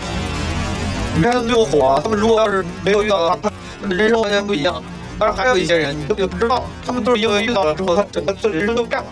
[1.14, 3.38] 你看他们就火，他们如果要是没有遇到的话，
[3.80, 4.82] 他们的人生完全不一样。
[5.20, 9.06] 当然还有一些人，你根本就不知道，他们都是因为遇到了之后，他整个人生都变了。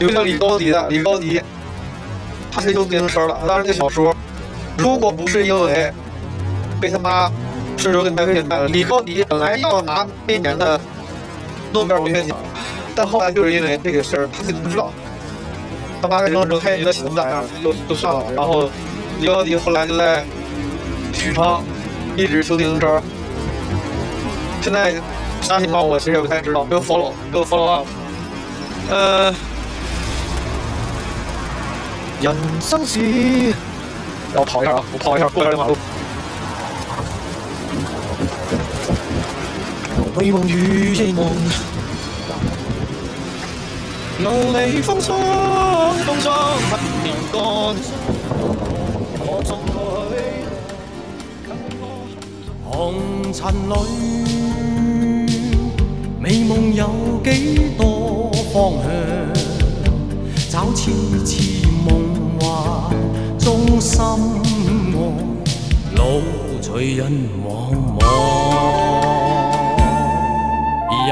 [0.00, 1.40] 有个叫李高迪的，李高迪，
[2.54, 3.38] 他是修自行车了。
[3.48, 4.14] 当时那小说，
[4.78, 5.92] 如果不是因为
[6.80, 7.30] 被他妈
[7.76, 10.80] 顺手给麦克卖了，李高迪本来要拿那年的
[11.72, 12.36] 诺贝尔文学奖，
[12.94, 14.92] 但后来就是因为这个事儿，他自己不知道。
[16.00, 18.24] 他妈扔了之后，他也觉得写不咋样，就就算了。
[18.36, 18.70] 然后
[19.18, 20.24] 李高迪后来就在
[21.12, 21.62] 许昌。
[22.16, 23.02] 一直修自行车，
[24.62, 24.94] 现在
[25.40, 27.86] 啥情况我其实也不太知道，没有 follow，没有 follow up。
[28.88, 29.34] 呃，
[32.24, 33.50] 人生是，
[34.32, 35.76] 让我跑一下啊，我跑一下过这马路。
[40.16, 41.30] 美梦与夜梦，
[44.20, 45.18] 努力风霜，
[46.06, 46.34] 风霜
[46.70, 47.40] 不面干。
[52.64, 53.74] 红尘里，
[56.18, 58.88] 美梦有几多方向？
[60.50, 60.90] 找痴
[61.26, 61.63] 痴
[62.54, 64.96] 梦中心爱，
[65.96, 66.22] 路
[66.62, 67.10] 随人
[67.44, 68.00] 茫茫。
[71.06, 71.10] 人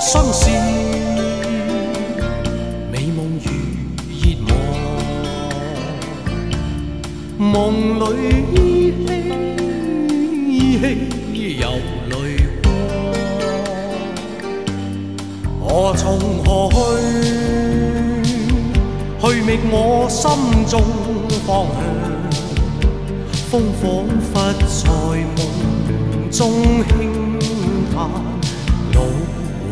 [0.00, 0.50] 生是
[2.90, 3.46] 美梦如
[4.08, 4.50] 热望，
[7.38, 7.54] 梦
[8.00, 8.02] 里。
[10.50, 10.82] 依稀
[11.58, 11.64] 有
[12.10, 12.12] 泪
[12.62, 12.66] 光，
[15.60, 16.06] 何从
[16.44, 16.76] 何去？
[19.20, 20.30] 去觅我心
[20.66, 20.80] 中
[21.44, 21.76] 方向。
[23.50, 23.82] 风仿
[24.20, 24.78] 佛在
[25.34, 25.40] 梦
[26.30, 26.38] 中
[26.86, 26.92] 轻
[27.92, 27.96] 叹，
[28.92, 28.96] 路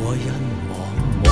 [0.02, 0.26] 和人
[0.66, 0.72] 茫
[1.22, 1.28] 茫。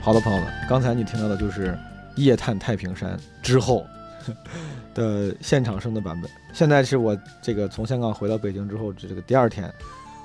[0.00, 0.46] 好的，朋友们。
[0.68, 1.72] 刚才你听到的就是
[2.14, 3.10] 《夜探太平山》
[3.42, 3.86] 之后
[4.98, 6.30] 的现场声的版本。
[6.52, 9.72] 现在是我这个从香港回到北京之后，这个第二天，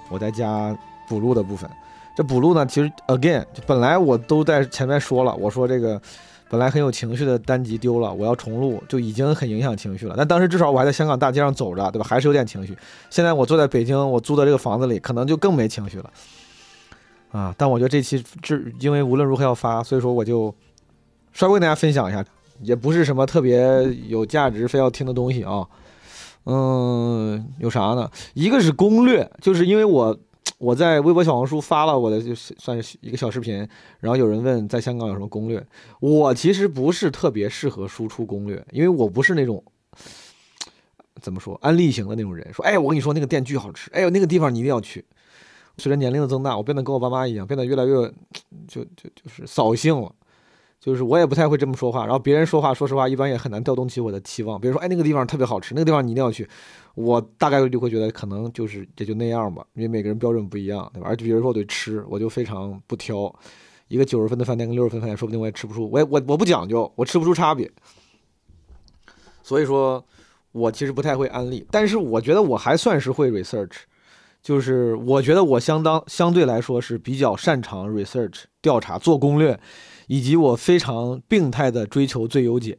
[0.10, 0.76] 我在家
[1.08, 1.70] 补录的部分。
[2.16, 6.02] 这补录呢，其实 again，就本来我都在前面说了，我说这个
[6.50, 10.16] 本来很有情绪的单集丢了，我要重录，就已经很影响情绪了。
[10.18, 12.06] 但当时至少我还在香港大街上走着，对吧？
[12.08, 12.78] 还是有点情绪。
[13.10, 16.10] 现在我坐在北京，我租的这个房子里，可能就更没情绪了。
[17.32, 17.52] 啊！
[17.58, 20.54] 但我觉得这期这因为无论如何要发，所以说我就
[21.34, 22.24] 稍微跟大家分享一下，
[22.64, 25.68] 也不是什么特别有价值非要听的东西啊。
[26.46, 28.10] 嗯，有啥呢？
[28.34, 30.18] 一个是攻略，就是因为我
[30.58, 33.66] 我在微博、小红书发了我的，就是算是一个小视频，
[34.02, 35.66] 然后有人问在香港有什么攻略，
[36.02, 39.64] 我其实不是特别适合输出攻略，因为我不是那种
[41.22, 45.06] 怎么说安利型的那种人，说哎，我跟你说那个店巨好吃，哎呦那个地方你一定要去。
[45.78, 47.94] 随着年龄的增大，我变得跟我爸妈一样，变得越来越
[48.68, 50.14] 就就就是扫兴了。
[50.84, 54.60] 就是我也不太会这么说话，然后别人说话，说实话，一般也很难调动起我的期望。
[54.60, 56.46] 比如说，哎，那个地方特别好吃，那个地方你一定要去，
[56.94, 61.08] 我大概率就会觉得可能就是也就那样吧，因为每个人标准不一样，对吧？
[61.08, 63.34] 而且比如说我对吃，我就非常不挑，
[63.88, 67.72] 一个九十分的饭店跟六十分饭店，说不定我也吃不出，我也我我不讲究，我吃不出差别。
[69.42, 70.06] 所以说，
[70.52, 73.78] 我其实不太会安利，但是我觉得我还算是会 research，
[74.42, 79.58] 就是我觉得我相当相对来说是比较擅长 research 调查做攻略。
[80.08, 82.78] 以及我非常病态的追求最优解。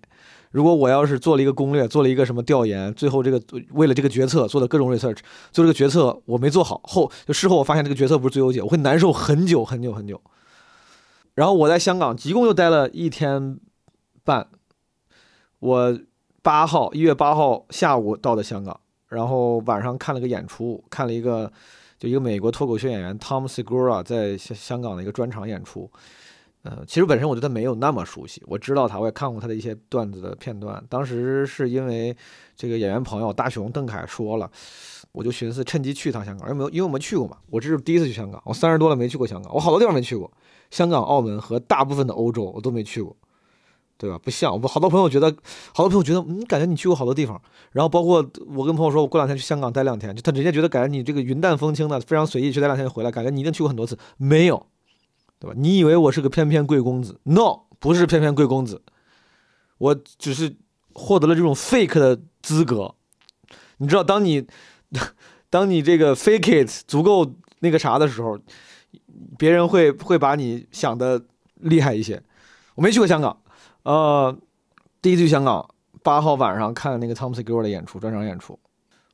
[0.50, 5.18] 如果我要是做了一个攻略，做了一个什么调研，最后这个为了这个决策做的各种 research，
[5.50, 10.22] 做这个决策我没做好，后就事后我发现这个决策不是最优解，我会难受很久很久很久。
[11.34, 13.58] 然后我在香港一共又待了一天
[14.22, 14.46] 半，
[15.58, 15.98] 我
[16.40, 21.52] 八号一月八号下午到的香港，然后晚上看了个演出，看了一个
[21.98, 25.90] 就一个美国脱口秀演员 Tom Segura 在香港的一个专场演出。
[26.64, 30.82] 呃，其实本身我对他没有那么熟悉，我知道他，我也看过他的一些段子的片段。
[30.88, 32.16] 当时是因为
[32.56, 34.50] 这个演员朋友大雄邓凯说了，
[35.12, 40.32] 我就寻思趁机去一趟香港，因为没有，因为我没去过嘛，我这是第一次去香港，我三十多了没去过香港，我好多地方没去过，
[40.70, 43.14] 香港、澳门和大部分的欧洲我都没去过，
[43.98, 44.18] 对吧？
[44.24, 45.30] 不像我好多朋友觉得，
[45.74, 47.38] 好多朋友觉得，嗯，感觉你去过好多地方。
[47.72, 54.66] 然后包括我跟朋友说，我过两天去香港待两天，就他人家觉得感觉你这个云淡风轻的，非常随意，去待两天就回来，感觉你一定去过很多次，没有。
[55.44, 55.54] 对吧？
[55.56, 58.80] 你以为我是个翩翩贵公子？No，不是翩翩贵公子，
[59.76, 60.56] 我只是
[60.94, 62.94] 获得了这种 fake 的资格。
[63.76, 64.46] 你知道，当你
[65.50, 68.38] 当你这个 fake it 足够那个啥的时候，
[69.36, 71.22] 别人会会把你想的
[71.56, 72.22] 厉害一些。
[72.74, 73.38] 我没去过香港，
[73.82, 74.34] 呃，
[75.02, 75.68] 第一次去香港，
[76.02, 78.58] 八号晚上看那个 Tom Segura 的演出，专场演出。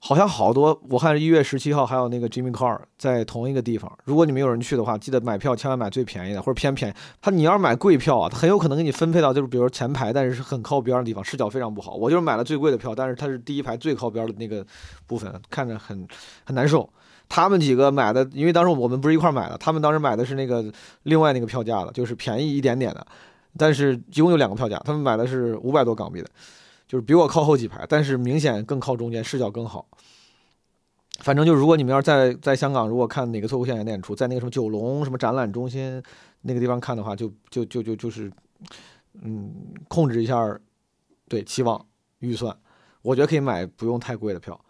[0.03, 3.91] 好像好多，我看一月十七号还有那个 Jimmy Carr 在同一个地方。
[4.05, 6.95] 如果你们有人去的话，记得买票，千万买最便宜的或者偏便宜。
[7.21, 11.95] 他你要是买贵票啊，他很有可能给你分配到就是比如说前排，但是是很靠边的地方，视角非常不好。
[11.95, 14.67] 我就是买了最贵的票，但是他是第一排最靠边的那个
[15.07, 16.09] 部分，看着很
[16.45, 16.89] 很难受。
[17.29, 20.65] 他们几个买的，因为当时我们不是一块买的，他们当时买的是那个
[21.03, 23.07] 另外那个票价的，就是便宜一点点的，
[23.59, 26.29] 但是一共有两个票价，他们买的是五百多港币的。
[26.90, 29.87] 就是比我靠后几排，但是明显更靠中间，视角更好。
[31.20, 36.03] 反正就如果你们要是在在香港，如果看哪个脱口秀演演出，在那个什么九龙什么展览中心
[36.40, 38.29] 那个地方看的话，就就就就就是，
[39.22, 39.55] 嗯，
[39.87, 40.59] 控制一下
[41.29, 41.81] 对期望
[42.18, 42.59] 预算，
[43.03, 44.61] 我觉得可以买不用太贵的票。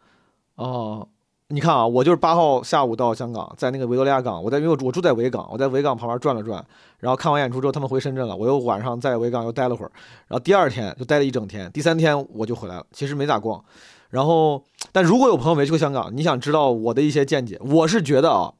[0.57, 1.09] 哦，
[1.53, 6.65] 你看啊，我就是八号下午到香港，在那个维多利亚港，我在因为我我住在维港，我在维港旁边转了转。
[7.01, 8.37] 然后看完演出之后，他们回深圳了。
[8.37, 9.91] 我又晚上在维港又待了会儿，
[10.29, 11.69] 然后第二天就待了一整天。
[11.73, 13.65] 第三天我就回来了，其实没咋逛。
[14.11, 18.55] 然后，但如果有朋友没去过香港，你想知道我的一些见解，我是觉得啊，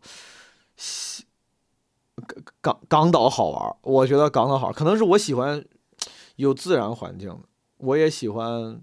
[2.27, 3.77] 港港港岛好玩。
[3.83, 5.65] 我觉得港岛好，可能是我喜欢
[6.35, 7.39] 有自然环境，
[7.77, 8.81] 我也喜欢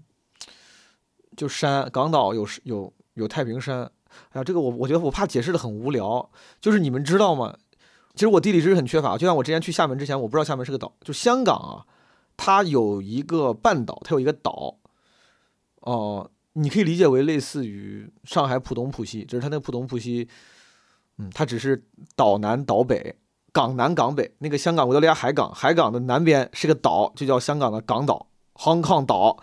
[1.36, 1.90] 就山。
[1.92, 3.90] 港岛有有有太平山。
[4.30, 7.56] 哎呀，这个我我觉得我怕解释的很无聊，就是你们知道吗？
[8.14, 10.92] 其实我地理知识很缺乏，就像我之前去厦门之前，我不知道厦门是个岛。
[11.02, 11.86] 就香港啊，
[12.36, 14.76] 它有一个半岛，它有一个岛，
[15.82, 20.28] 哦，你可以理解为类似于上海浦东浦西，只是它那个浦东浦西，
[21.18, 21.84] 嗯，它只是
[22.16, 23.14] 岛南岛北，
[23.52, 24.34] 港南港北。
[24.38, 29.38] 那个香港维多利亚海港，海港的南边是个岛，就叫香港的港岛 （Hong Kong 岛）。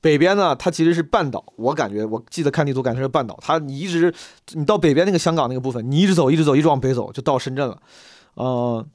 [0.00, 1.44] 北边呢，它其实是半岛。
[1.56, 3.38] 我感觉，我记得看地图，感觉是半岛。
[3.42, 4.14] 它你一直，
[4.52, 7.78] 你到北边那个香港那个部分，你一直走，一直走，一直往北走，就到深圳了。
[8.34, 8.86] 呃，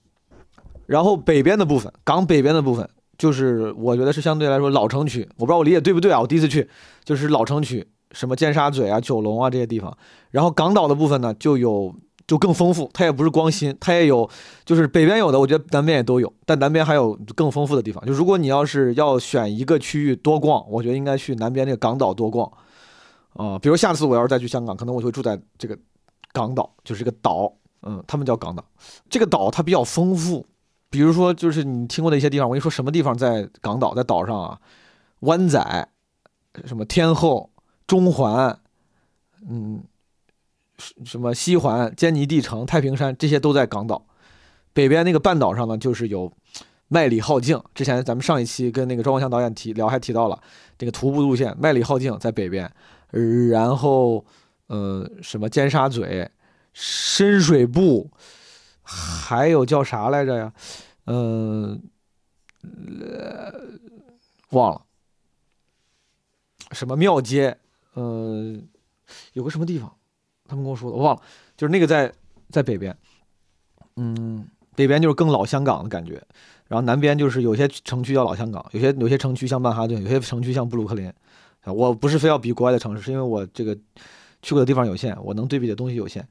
[0.85, 2.87] 然后北边的部分，港北边的部分，
[3.17, 5.27] 就是我觉得是相对来说老城区。
[5.37, 6.21] 我不知道我理解对不对啊？
[6.21, 6.69] 我第一次去，
[7.03, 9.95] 就是老城区，什么尖沙咀啊、九龙啊这些地方。
[10.29, 11.93] 然后港岛的部分呢，就有
[12.31, 14.29] 就更丰富，它也不是光新，它也有，
[14.63, 18.05] 就是北边有的，我觉得南边也都有，但南边还有更丰富的地方。
[18.05, 22.49] 就如果你要是要选一个区域多逛，我觉得应该去南边那个港岛多逛。
[23.33, 25.77] 啊，比如下次我要是再去香港，可能我就会住在这个
[26.31, 27.53] 港岛，就是个岛。
[27.81, 28.63] 嗯，他们叫港岛，
[29.09, 30.45] 这个岛它比较丰富，
[30.89, 34.57] 比如说就是你听过的一些地方，我跟你说什么地方在港岛，在岛上啊，
[35.19, 35.89] 湾仔，
[36.63, 37.49] 什么天后、
[37.85, 38.57] 中环，
[39.49, 39.83] 嗯，
[41.05, 44.05] 什么西环、坚尼地城、太平山，这些都在港岛。
[44.73, 46.31] 北边那个半岛上呢，就是有
[46.87, 50.41] 麦理浩径，之前咱们上一期跟那个庄国强导演提聊还提到了
[50.77, 52.71] 这个徒步路线，麦理浩径在北边。
[53.49, 54.25] 然后
[54.67, 56.29] 呃什么尖沙咀、
[56.71, 58.07] 深水埗，
[58.81, 60.53] 还有叫啥来着呀？
[61.03, 61.77] 呃，
[62.63, 63.53] 呃
[64.51, 64.81] 忘了，
[66.71, 67.57] 什么庙街，
[67.95, 68.55] 呃，
[69.33, 69.93] 有个什么地方，
[70.51, 71.21] 他们跟我说的，我忘了，
[71.55, 72.11] 就是那个在
[72.49, 72.93] 在北边，
[73.95, 74.45] 嗯，
[74.75, 76.21] 北边就是更老香港的感觉，
[76.67, 81.11] 然后南边就是有些城区叫老香港，有些有些城区像曼哈顿，有些城区像布鲁克林。
[81.63, 83.73] 我不是非要比国外的城市，是因为我这个
[84.41, 86.27] 去过的地方有限，我能对比的东西有限。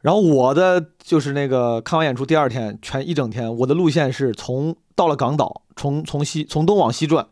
[0.00, 7.26] 然后我的就是那个看完演出第二天，全一整天，我的路线是从到了港岛，从从西从东往西转，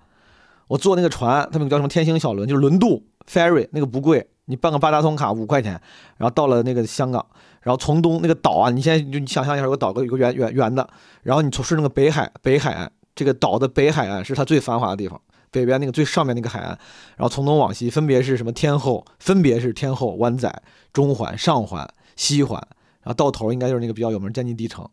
[0.68, 5.72] 我坐那个船，他们叫什么天星小轮，就是轮渡 ferry，那个不贵，你办个八达通卡五块钱，
[6.16, 7.24] 然后到了那个香港，
[7.62, 10.88] 然后从东那个岛啊，你现在就你想象一下，有个岛个有个圆圆圆的，
[11.22, 15.20] 然后你从是那个北海北海岸，这个岛的北海岸是它最繁华的地方。
[15.51, 16.70] 北边那个最上面那个海岸，
[17.16, 20.53] 然后从东往西分别是什么天后，分别是天后、湾仔、
[20.92, 22.61] 中环、上环、西环，
[23.03, 24.84] 然后到头应该就是那个比较有名坚尼地城，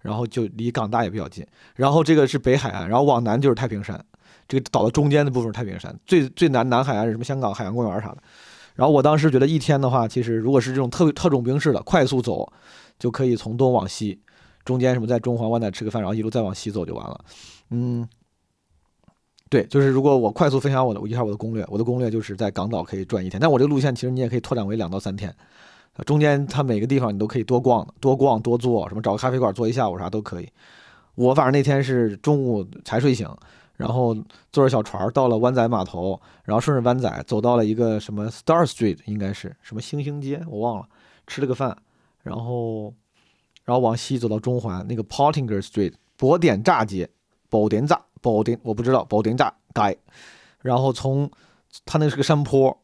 [0.00, 1.46] 然后就离港大也比较近。
[1.74, 4.02] 然后这个是北海岸，然后往南就是太平山，
[4.48, 8.16] 这个岛的中间的部分是太平山，最最南南海岸是什么香港海洋公园啥的。
[8.76, 12.52] 然后我当时觉得一天的话，其实如果是这种特特种兵式的快速走，
[12.98, 14.20] 就可以从东往西，
[14.64, 17.20] 中间什么在中环万仔吃个饭，然后一路再往西走就完了。
[17.70, 18.08] 嗯。
[19.48, 25.32] 对，就是如果我快速分享我的一下我的攻略，我的攻略就是在港岛可以转一天，但我这个路线其实你也可以拓展为两到三天，
[26.04, 30.48] 中间它每个地方你都可以多逛多逛多坐，什么找个咖啡馆坐一下午啥都可以。
[31.14, 33.28] 我反正那天是中午才睡醒，
[33.76, 34.14] 然后
[34.52, 40.88] 坐着小船到了湾仔码头，然后顺着湾仔走到了一个什么 Star Street，应该是什么星星街，我忘了，
[41.26, 41.76] 吃了个饭，
[42.22, 42.92] 然后
[43.64, 47.08] 然后往西走到中环那个 Pottinger Street 博点炸街，
[47.48, 48.00] 宝点炸。
[48.22, 49.96] 宝点我不知道保定站街，
[50.60, 51.30] 然后从
[51.84, 52.76] 它那是个山坡，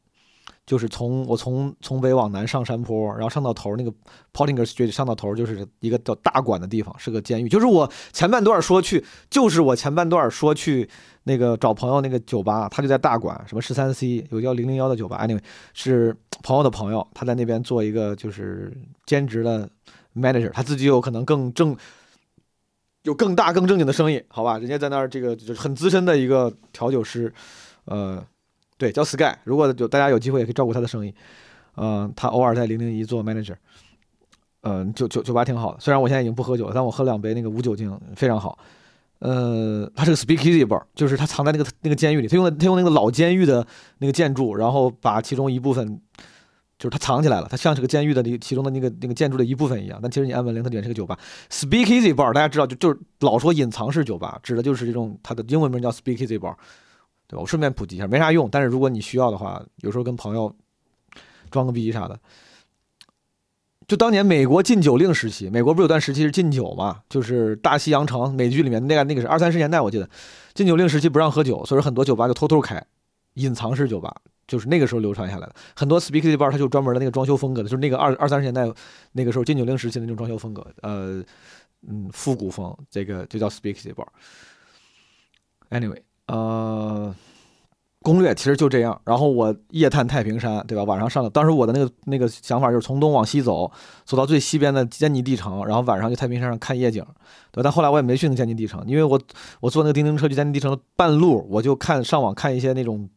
[0.64, 3.92] 就是从我从从北往南上山坡，然后上到头那个
[4.32, 7.48] Pottinger Street 上到头就是一个叫大馆的地方，是个监狱。
[7.48, 10.88] 就是我前半段说去，就是我前半段说去
[11.24, 15.40] 那个找朋友那个酒吧，他就在大馆，什么十三 C 有叫零零幺的酒吧，anyway
[15.74, 18.72] 是朋友的朋友，他在那边做一个就是
[19.06, 19.68] 兼职的
[20.14, 21.76] manager，他自己有可能更正。
[23.04, 24.58] 有更大更正经的生意，好吧？
[24.58, 27.34] 人家在那儿，这个就是很资深的一个调酒师，
[27.86, 28.24] 呃，
[28.82, 29.32] 对，叫 Sky。
[29.44, 31.14] 如果有大家有机会，也可以照顾他的生意。
[31.76, 33.54] 嗯，他偶尔在零零一做 manager。
[34.62, 38.58] 嗯，酒酒酒吧挺好的，虽然我现在已经不喝酒了，但我喝两杯那个无酒精非常好。
[39.20, 43.64] 呃，他是个 Speakeasy bar，就是他藏在那个那个监狱里，他用的他用那个老监狱的
[43.98, 46.00] 那个建筑，然后把其中一部分。
[46.78, 50.00] 就是它藏起来了，它像是个监狱的其中的那个那个建筑的一部分一样。
[50.02, 51.16] 但其实你按门铃，它里面是个酒吧。
[51.48, 56.56] Speakeasy bar，大家知道就就是老说隐藏式酒吧，指的就是这种它的英文名叫 Speakeasy bar，
[57.32, 60.54] 我顺便普及一下，没啥用，但是如果你需要的话，有时候跟朋友
[61.50, 62.18] 装个逼啥的。
[63.88, 67.02] 就当年美国禁酒令时期，美国不是有段时期是禁酒嘛？
[67.08, 70.08] 就是大西洋城美剧里面那个那个是二三十年代，我记得
[70.54, 72.82] 禁酒令时期不让喝酒，所以很多酒吧就偷偷开
[73.34, 74.14] 隐藏式酒吧。
[74.48, 78.70] 就是那个时候流传下来的很多 speakeasy bar，它就专门的那个装修风格的，就是那个二二三十年代
[79.12, 81.22] 那个时候禁酒令时期的那种装修风格，呃，
[81.88, 84.06] 嗯，复古风，这个就叫 speakeasy bar。
[85.70, 87.14] Anyway，呃，
[88.02, 89.00] 攻略其实就这样。
[89.04, 90.84] 然后我夜探太平山，对吧？
[90.84, 93.70] 晚上上的，当时我的那个那个想法就是从东往西走，
[94.04, 97.04] 走到最西边的坚尼地城，然后晚上去太平山上看夜景，
[97.50, 97.62] 对。
[97.62, 99.20] 但后来我也没去那坚尼地城，因为我
[99.60, 103.08] 我坐那个叮叮车去坚尼地城的半路，我就看上网看一些那种。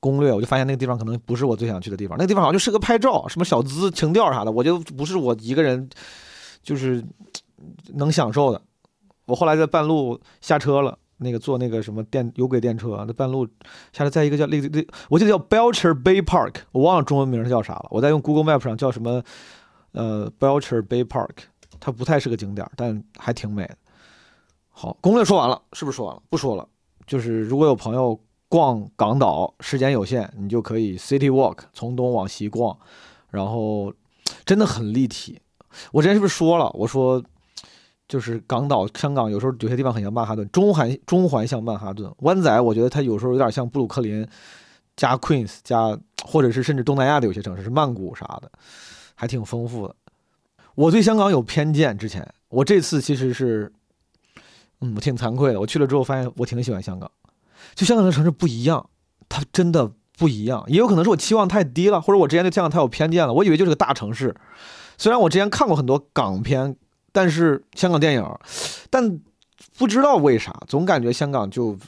[0.00, 2.14] 攻略，我就发现那个地方可能不是我最想去的地方。
[2.18, 5.88] 那个地方好像就适合拍照，什么小资情调啥的，我觉得不是我一个人
[6.62, 7.02] 就是
[7.94, 8.60] 能享受的。
[9.24, 13.46] 我后来在半路下车了，那个坐那个什么电有轨电车，那半路
[13.92, 17.86] 下来，在一个叫那那我记得叫 Belcher Bay Park，我忘了中文名是叫啥了。
[17.90, 19.22] 我在用 Google Map 上叫什么
[19.92, 21.44] 呃 Belcher Bay Park，
[21.80, 23.76] 它不太是个景点，但还挺美的。
[24.68, 26.22] 好，攻略说完了，是不是说完了？
[26.30, 26.68] 不说了，
[27.06, 28.20] 就是如果有朋友。
[28.46, 32.78] 逛港岛时间有限，你就可以 City Walk 从东往西逛，
[33.30, 33.92] 然后
[34.44, 35.40] 真的很立体。
[35.90, 36.70] 我之前是不是说了？
[36.74, 37.20] 我说
[38.14, 44.24] 就是港岛、香港有时候有些地方很像曼哈顿，中环中环像曼哈顿，湾仔我觉得它有时候有点像布鲁克林
[44.94, 48.48] 加 Queens 加，或者是甚至东南亚的有些城市是曼谷啥的，
[49.16, 49.96] 还挺丰富的。
[50.76, 53.72] 我对香港有偏见，之前我这次其实是，
[54.80, 55.58] 嗯，我挺惭愧的。
[55.58, 57.10] 我去了之后发现我挺喜欢香港。
[57.74, 58.88] 就香港的城市不一样，
[59.28, 60.62] 它真的不一样。
[60.68, 63.32] 也有可能是我期望太低了，或者我之前对香港太有偏见了。
[63.32, 64.32] 我以为就是个大城市，
[64.96, 66.76] 虽然我之前看过很多港片，
[67.14, 68.38] 但是香港电影，
[68.90, 69.20] 但
[69.78, 71.78] 不知道为啥总感觉香港就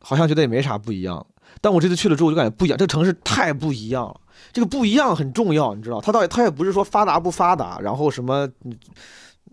[0.00, 1.24] 好像觉得也没啥不一样。
[1.60, 4.18] 但我这次去了之后，我就感觉不一样，这个城市太不一样了。
[4.54, 8.48] 这个不一样很重要，你知道，它倒也它也不是说发达不发达，然后什么，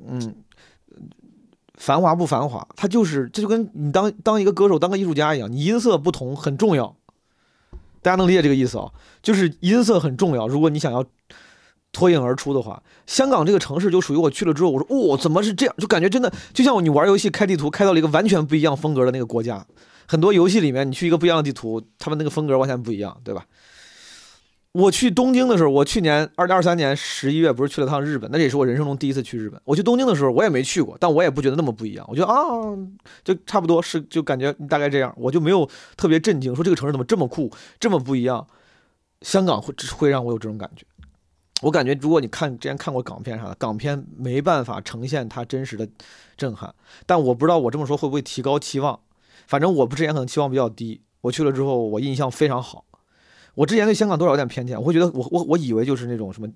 [0.08, 0.34] 嗯，
[1.76, 6.96] 繁华不繁华，它就是这就跟你当当一个歌手、当个艺术家一样，你音色不同很重要。
[8.02, 8.90] 大家能理解这个意思啊？
[9.22, 10.48] 就是音色很重要。
[10.48, 11.06] 如果你想要
[11.92, 15.76] 脱颖而出的话，香港这个城市就属于我去了之后，我说哦，怎么是这样？
[15.78, 19.66] 就感觉真的就像你玩游戏开地图开到了一个完全不一样风格的那个国家。
[20.08, 23.46] 很多游戏里面你去一个不一样的地图，他们那个风格完全不一样，对吧？
[24.72, 29.60] 我去东京的时候，我去年二零二三年十一月不是去了趟日本，那也是我人生中第一次去日本。
[29.66, 32.06] 我去东京的时候，我也没去过，但我也不觉得那么不一样。
[32.08, 32.38] 我觉得啊，
[33.24, 35.68] 就差不多是，就感觉大概这样，我就没有
[35.98, 38.46] 特别震惊，说这个城市怎么这么酷，这么不一样。
[39.24, 40.86] 香港会会让我有这种感觉。
[41.62, 45.88] 我感觉如果你看之前看过港片啥的，港片没办法呈现它真实的
[46.38, 46.74] 震撼。
[47.06, 49.00] 但我不知道我这么说会不会提高期望，
[49.48, 51.02] 反正我不之前可能期望比较低。
[51.22, 52.86] 我去了之后，我印象非常好。
[53.56, 56.48] 我之前对香港多少有点偏见，我会觉得我我我以为就是那种什么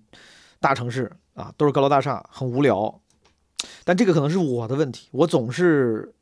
[0.61, 3.01] 大城市啊，都是高楼大厦，很无聊。
[3.83, 6.13] 但这个可能是我的问题，我总是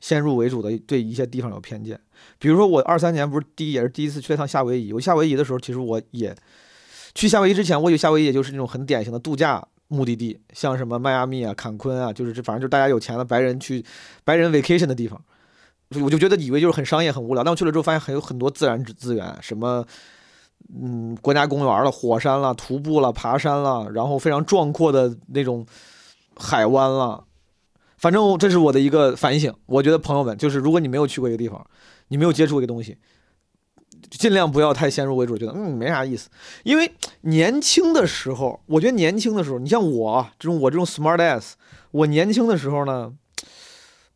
[0.00, 1.98] 先入为主的对一些地方有偏见。
[2.38, 6.36] 比如说我二三年不是第一也是第一次去了趟夏威夷，我夏威夷的时候，其实我也
[7.14, 13.84] 去夏威夷之前，我以为夏威夷也就是那种很典型的度假目的地，像什么迈阿密啊、坎昆啊，就是这反正就是大家有钱的白人去
[14.24, 15.20] 白人 vacation 的地方。
[16.00, 19.84] 我就觉得以为就是很商业很无聊，但我去了之后发现还有很多自然资源，什么，
[20.80, 25.66] 嗯，国家公园了、火山了、徒步了、爬山了，然后非常壮阔的那种
[26.36, 27.24] 海湾了。
[27.98, 29.52] 反正这是我的一个反省。
[29.66, 31.66] 我觉得朋友们，就是如果你没有去过一个地方，
[32.06, 32.96] 你没有接触过一个东西，
[34.10, 36.28] 尽量不要太先入为主，觉得嗯没啥意思。
[36.64, 36.92] 因为
[37.22, 41.52] 年轻的时候，我觉得年轻的时候，你像我这种我这种 smart ass，
[41.92, 43.12] 我年轻的时候呢。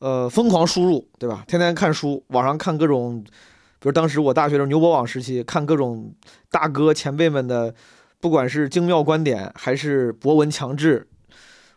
[0.01, 1.45] 呃，疯狂输入，对吧？
[1.49, 6.12] 天天看书，网上看各种，比如当时我大学的时候牛博网时期，看各种
[6.51, 7.74] 大哥前辈们的，
[8.20, 11.09] 不管是精妙观点还是博闻强志，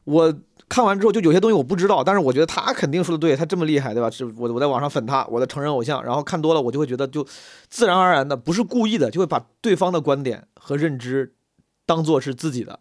[0.04, 0.34] 我
[0.70, 4.10] 看完之后就有些东西我不知道，但是我觉得他肯定说的对，他这么厉害，对吧？
[4.10, 7.26] 是我我在网上粉他，我的成人偶像，然后看多了，我就会觉得就
[7.70, 11.34] 自然而然的，不是故意的，就会把对方的观点和认知
[11.86, 12.80] 当做是自己的，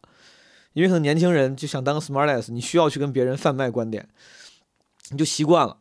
[0.72, 4.08] 因为可能年轻人就想当个 smartass，你需要去跟别人贩卖观点。
[5.10, 5.78] 你就习惯了，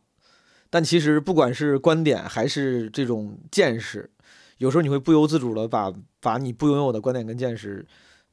[0.70, 4.08] 但其实不管是观点还是这种见识，
[4.58, 7.84] 有时候你会不由自主的把把你不拥有的观点跟见识，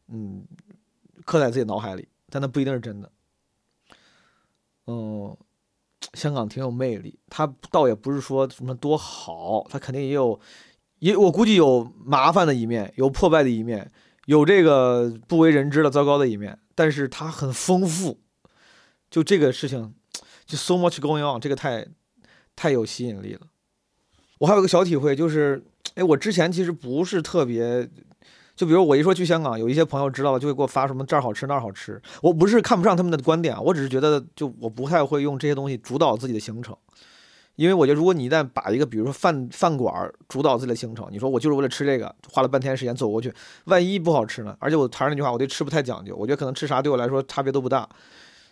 [0.09, 0.45] 嗯，
[1.25, 3.11] 刻在自己脑海里，但那不一定是真的。
[4.87, 5.35] 嗯，
[6.13, 10.39] 香港挺有魅力，它倒也不是说什么多好，它肯定也有，
[10.99, 13.91] 也我估计有麻烦的一面，有破败的一面，
[14.25, 18.19] 有这个不为人知的糟糕的一面，但是它很丰富，
[19.09, 19.93] 就这个事情。
[20.45, 21.87] 就 so much going on，这个太
[22.53, 23.47] 太有吸引力了。
[24.39, 25.63] 我还有个小体会，就是，
[25.95, 27.89] 哎，我之前其实不是特别，
[28.55, 32.01] 就比如我一说去香港，有一些朋友知道了，就会给我发什么这儿好吃那儿好吃。
[32.21, 36.77] 我不是看不上他们的观点，我只是觉得，就我不太会用这些东西主导自己的行程，
[37.55, 43.33] 因为我觉得，如果你一旦把一个，比如说饭饭馆主导自己的行程，你说我就是为了吃这个，花了半天时间走过去，
[43.65, 44.55] 万一不好吃呢？
[44.59, 47.87] 而且我还是那句话，我对吃不太讲究，我觉得可能吃啥对我来说差别都不大。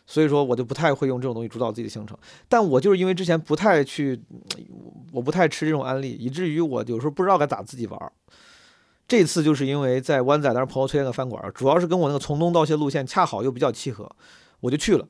[0.07, 2.17] 所以说，我就不太会用这种东西主导自己的行程。
[2.49, 4.19] 但我就是因为之前不太去，
[5.13, 8.11] 我不太吃这种安利，以至于我有时候不知道该咋自己玩。
[9.11, 14.09] 这次就是因为在湾仔，当时朋友推荐个饭馆，主要是跟我那个从东到西路线恰好又比较契合，
[14.61, 15.05] 我就去了。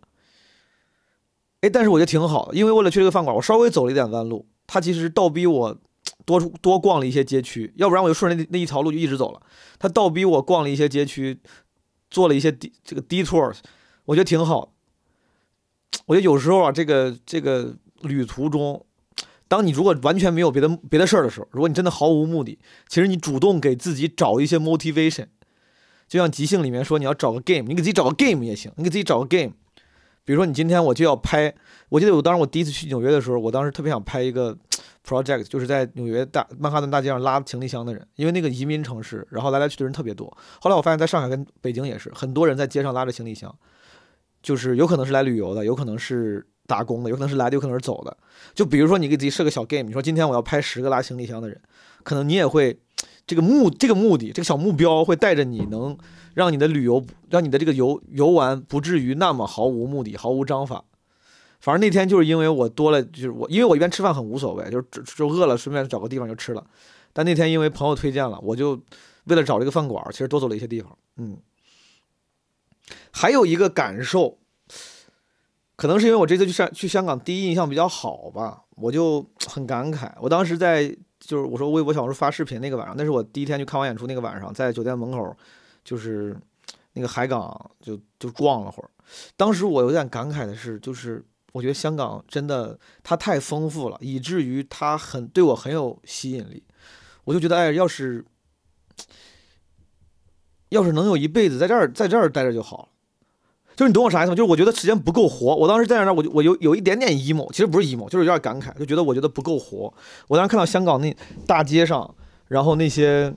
[1.59, 4.47] 哎，但是我觉得挺好的，因为为了去这个饭馆，我稍微走了一点弯路。
[4.65, 5.77] 他其实倒逼我
[6.25, 9.39] 多多逛了一些街区，要不然我就顺着那那一条路就一直走了。
[9.77, 11.39] 他倒逼我逛了一些街区，
[12.09, 13.57] 做了一些 d 这个 detours，
[14.05, 14.73] 我觉得挺好。
[16.07, 18.83] 我觉得有时候啊，这个这个旅途中，
[19.51, 25.25] 当你如果完全没有别的别的事儿的时候，如果你真的毫无目的，其实你主动给自己找一些 motivation，
[26.07, 29.51] 就像即兴里面说你要找个 game，你给自己找个 game 也行，你给自己找个 game。
[30.23, 31.53] 比如说你今天我就要拍，
[31.89, 34.57] 我记得我当时我第一次去纽约的时候，我当时特别想拍一个
[35.05, 40.25] project，就是在纽约大曼哈顿大街上拉行李箱的人，因为那个移民城市，然后来来去的人特别多。
[40.61, 43.53] 后来我发现在上海跟北京也是，很多人在街上拉着行李箱。
[44.41, 48.15] 就是有可能是来旅游的，有可能是打工的，有可能是来的，有可能是走的。
[48.55, 51.61] 就比如说你给自己设个小 game，你说今天我要拍十个拉行李箱的人，
[52.03, 52.79] 可能你也会
[53.27, 55.97] 这个目这个目的这个小目标会带着你，能
[56.33, 60.85] 让你的旅游让你的这个游游玩不至于那么毫无目的、毫无章法。
[61.59, 66.65] 反正那天就是因为我多了，就是我因为我一边吃饭很无所谓，就是就饿了顺便找个地方就吃了。
[67.13, 68.81] 但那天因为朋友推荐了，我就
[69.25, 71.37] 为了找这个饭馆，其实多走了一些地方，嗯。
[73.11, 74.39] 还有一个感受，
[75.81, 80.13] 可能是因为我这次去上去香港第一印象比较好吧，我就很感慨。
[80.21, 85.35] 我当时在就是我说微博、小红书发视频那个晚上，那是我第一天去看完演出那个晚上，在酒店门口，
[85.83, 86.39] 就是
[86.93, 88.91] 那个海港就就逛了会儿。
[89.35, 96.63] 当时我有点感慨的是，就是我觉得香港真的它太丰富了，以至于它很对我很有吸引力。
[97.23, 98.23] 我就觉得，哎，要是
[100.69, 102.87] 要是能有一辈子在这儿在这儿待着就好了。
[103.75, 104.35] 就是你懂我啥意思吗？
[104.35, 105.55] 就是我觉得时间不够活。
[105.55, 109.91] 我当时在那儿，我就我有有一点点 emo，其实不是 emo，就是有点感慨，就觉得我觉得不够活。
[110.27, 111.15] 我当时看到香港那
[111.47, 112.13] 大街上，
[112.47, 113.33] 然后那些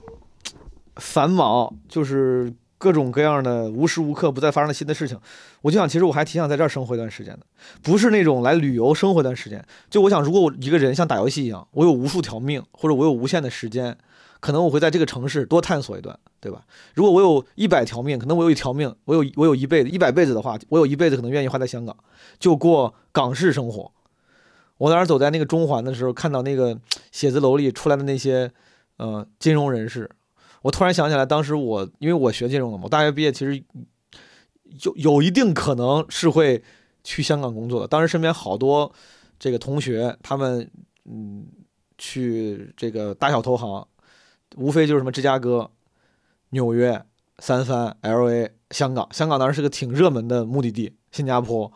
[0.97, 5.17] 繁忙，就是各种各样的无时无刻不在发生的新的事情，
[5.61, 7.39] 我就想，其实我还挺想在这儿生活一段时间的，
[7.81, 9.63] 不是那种来旅游生活一段时间。
[9.89, 13.97] 就我想，如果我一个人像打游戏一样，我有无数条命，或者我有无限的时间。
[14.39, 16.63] 可能我会在这个城市多探索一段，对吧？
[16.93, 21.95] 如果我有一百条命，可能我有一条命，我有我有一辈子一百辈子的话，我有一辈子可能愿意花在香港，
[22.37, 23.91] 就过港式生活。
[24.77, 26.77] 我当时走在那个中环的时候，看到那个
[27.11, 28.51] 写字楼里出来的那些
[28.97, 30.09] 呃金融人士，
[30.61, 33.63] 我突然想起来，当时我因为我学金融的嘛，我大学毕业其实
[34.83, 36.61] 有有一定可能是会
[37.03, 37.87] 去香港工作的。
[37.87, 38.91] 当时身边好多
[39.39, 40.69] 这个同学，他们
[41.05, 41.47] 嗯
[41.97, 43.87] 去这个大小投行。
[44.55, 45.69] 无非就是什么芝加哥、
[46.49, 47.03] 纽约、
[47.39, 49.07] 三藩、L A、香港。
[49.11, 50.95] 香港当时是个挺热门的目的地。
[51.11, 51.71] 新加坡，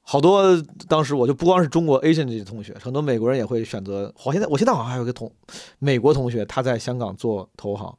[0.00, 4.12] 好多当时我就不光是中国 Asian 这些同学，很多美国人也会选择。
[4.16, 5.30] 好，现在我现在好像还有一个同
[5.78, 7.96] 美国同学，他在香港做投行。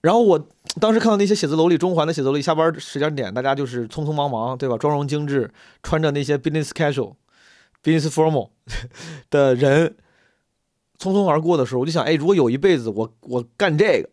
[0.00, 0.48] 然后我
[0.80, 4.76] 当时看到那些写字楼里，中环的写字楼里，下班时间点，大家就是匆匆忙忙，对吧？
[4.78, 5.52] 妆容精致，
[5.82, 7.14] 穿着那些 business casual、
[7.82, 8.50] business formal
[9.30, 9.96] 的人。
[10.98, 14.10] 匆匆而过的时候，我就想，哎，如果有一辈子我我干这个，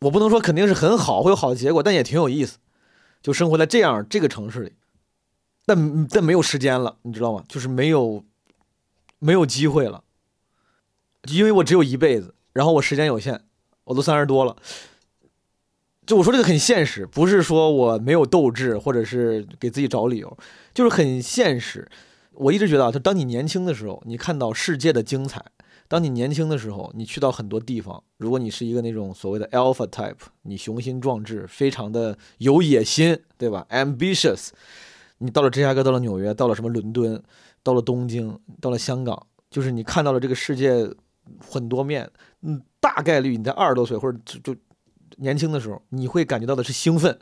[0.00, 2.58] 我不能说肯定是很好，会有好的结果，但也挺有意思，
[3.22, 4.72] 就生活在这样这个城市里，
[5.64, 7.42] 但但没有时间了，你知道吗？
[7.48, 8.22] 就是没有
[9.18, 10.04] 没有机会了，
[11.28, 13.42] 因为我只有一辈子，然后我时间有限，
[13.84, 14.54] 我都三十多了，
[16.04, 20.36] 就我说这个很现实，不是说我没有斗志，或者是给自己找理由，
[20.74, 21.90] 就是很现实。
[22.36, 25.40] 我一直觉得啊，就当你年轻的时候，你看到世界的精彩；
[25.88, 28.02] 当你年轻的时候，你去到很多地方。
[28.18, 34.50] 如果你是一个那种所谓的 alpha type，你雄心壮志，非常的有野心，对吧？ambitious，
[35.18, 37.22] 你到了芝加哥，到了纽约，到了什么伦敦，
[37.62, 40.88] 到了东京，到了香港，就是你看到了这个世界
[41.40, 42.10] 很多面。
[42.42, 44.54] 嗯，大概率你在二十多岁或者就
[45.16, 47.18] 年轻的时候，你会感觉到的是兴奋。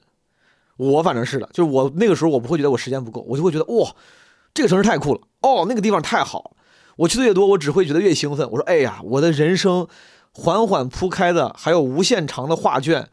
[0.77, 3.95] 我反正是的，就是我那个时候我不会觉得我时间不够，我就会觉得哇。
[4.55, 6.51] 这个城市太酷了哦，那个地方太好了。
[6.97, 8.49] 我去的越多，我只会觉得越兴奋。
[8.53, 9.89] 我说，哎呀，我的人生
[10.33, 13.09] 缓缓铺开的，还有无限长的画卷，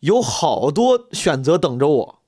[0.00, 2.18] 有好多选择等着我。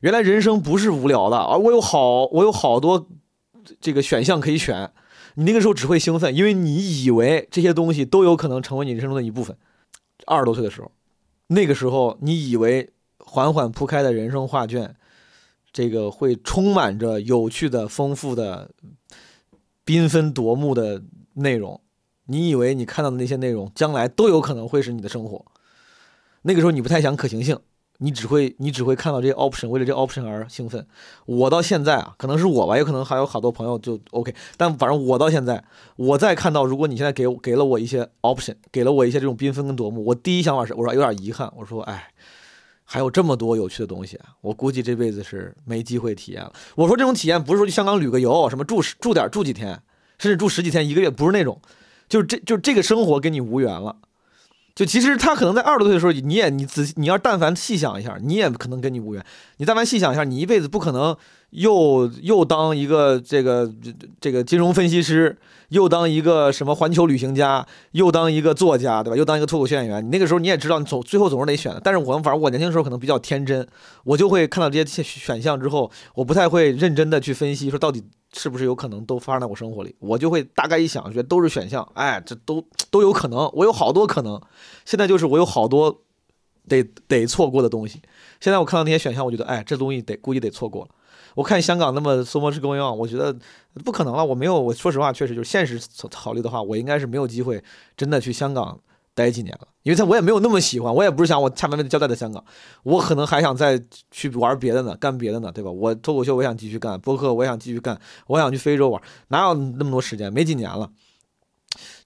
[0.00, 1.58] 原来人生不是无聊的而！
[1.58, 3.08] 我有好，我有好多
[3.80, 4.92] 这个选项可以选。
[5.36, 9.56] 你那个时候只会兴奋，因为你以为这些东西都有可能成为你人生中的一部分。
[10.26, 10.92] 二十多岁的时候，
[11.46, 14.94] 那个时候你以为缓缓铺开的人生画卷。
[15.78, 18.68] 这个会充满着有趣的、丰富的、
[19.86, 21.04] 缤纷夺目的
[21.34, 21.80] 内容。
[22.26, 25.44] 你以为你看到的那些内容，将来都有可能会是你的生活。
[26.42, 27.56] 那个时候你不太想可行性，
[27.98, 30.84] 你只会你只会看到这些 option，为了这 option 而兴奋。
[31.26, 34.34] 我到现在啊，可能是我吧，有可能还有好多朋友就 OK。
[34.56, 35.62] 但反正我到现在，
[35.94, 42.10] 我在看到，如果你现在给给了我一些 option，给了我一些这种缤纷跟夺目，我第一想法是，我说有点遗憾，我说哎。
[42.90, 44.18] 还有这么多有趣的东西！
[44.40, 46.50] 我估计这辈子是没机会体验了。
[46.74, 49.78] 我说这种体验不是说去香港旅个游，什么住住点住几天，
[50.18, 51.60] 甚至住十几天一个月，不是那种，
[52.08, 53.94] 就是这就这个生活跟你无缘了。
[54.74, 59.22] 就其实他可能在二十多岁的时候，你也你仔细你要但凡细想一下，你也可能跟你无缘。
[59.58, 61.14] 你但凡细想一下，你一辈子不可能
[61.50, 63.70] 又又当一个这个
[64.20, 65.38] 这个金融分析师。
[65.68, 69.16] 又当一个什么环球旅行家，又当一个作家，对吧？
[69.18, 70.02] 又当一个脱口秀演员。
[70.02, 71.78] 你那个时候你也知道，你总最后总是得选的。
[71.84, 73.68] 但是我反正我年轻时候可能比较天真，
[74.04, 79.94] 我就会看到这些选项之后，我不太会认真的去分析，说到底是不是有可能都发生在我生活里。
[79.98, 83.40] 我就会大概一想，觉得都是选项，哎，这都都有可能。
[83.52, 84.40] 我有好多可能，
[84.86, 86.00] 现在就是我有好多
[86.66, 88.00] 得得错过的东西。
[88.40, 90.88] 现在我看到那些选项，我觉得，哎，这东西得估计得错过了。
[91.34, 93.34] 我看香港那么 so much going on，我觉得
[93.84, 94.24] 不可能了。
[94.24, 97.62] 我没有，我说实话，确实就是现实考虑的话，我应该是没有机会
[97.96, 98.80] 真的去香港
[99.14, 99.68] 待几年了。
[99.82, 102.44] 因为他我也没有那么喜欢，我也不是想我下半辈子交代在香港，
[102.82, 105.70] 我可能还想再去玩别的呢，干别的呢，对吧？
[105.70, 110.32] 我脱口秀我想继续干，播客我想继续干，我想去非洲玩，哪有那么多时间？
[110.32, 110.90] 没几年了。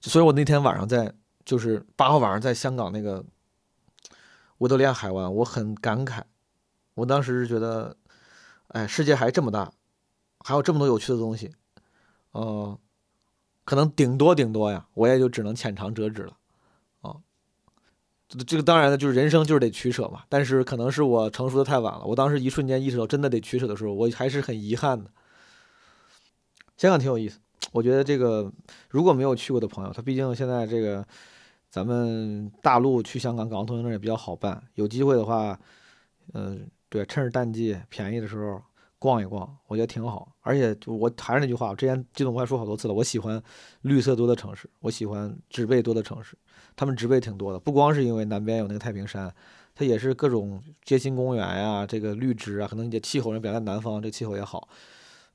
[0.01, 1.11] 所以我那天晚上在
[1.43, 3.23] 就是八号晚上在香港那个
[4.59, 6.21] 维多利亚海湾，我很感慨，
[6.95, 7.95] 我当时是觉得。
[8.73, 9.71] 哎，世界还这么大，
[10.39, 11.51] 还有这么多有趣的东西，
[12.31, 12.77] 呃，
[13.63, 16.37] 可能顶多顶多呀，我也就只能浅尝辄止了，
[17.01, 17.17] 啊，
[18.27, 20.23] 这这个当然了，就是人生就是得取舍嘛。
[20.27, 25.11] 但是可能是我成熟的太晚了，我当时一瞬间意识到真的得取舍的时候，我还是很遗憾的。
[26.75, 27.39] 香港挺有意思，
[27.71, 28.51] 我觉得这个
[28.89, 31.05] 如果没有去过的朋友，他毕竟现在这个
[31.69, 35.59] 咱们大陆去香港港澳通行证也比较好办，有机会的话，
[36.33, 38.61] 嗯、对，趁着淡季便宜的时候
[38.99, 40.31] 逛一逛，我觉得挺好。
[40.41, 43.41] 而且我还是那句话，我之前季总我也说好多次了，我喜欢
[43.81, 46.37] 绿色多的城市，我喜欢植被多的城市。
[46.75, 49.33] 他们植被挺多的，不光是因为南边有那个太平山，
[49.73, 54.67] 它也是各种街心公园呀、这个绿植啊，可能也气候人表现南方，这气候也好，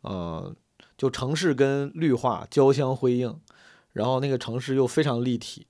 [0.03, 0.55] 呃，
[0.97, 3.37] 就城市跟绿化交相辉映，
[3.95, 5.67] 然后那个城市又非常立体，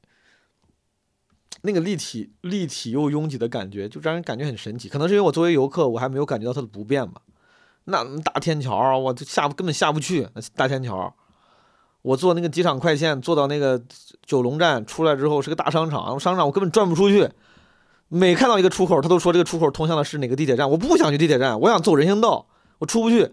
[1.62, 4.88] 那个立体立体又拥挤的感觉，就让人感觉很神奇。
[4.88, 7.20] 可能是因为我作为游客，我还没有感觉到它的不便吧。
[7.84, 10.28] 那大天桥，我就下根本下不去。
[10.54, 11.14] 大天桥，
[12.02, 13.82] 我坐那个机场快线坐到那个
[14.24, 17.28] 九龙站出来之后是个大商场，商场我根本转不出去。
[18.08, 22.46] 每看到一个出口，他都说这个出口通向的是哪个地铁站，我不想去地铁站，我想走人行道，
[22.78, 23.32] 我出不去。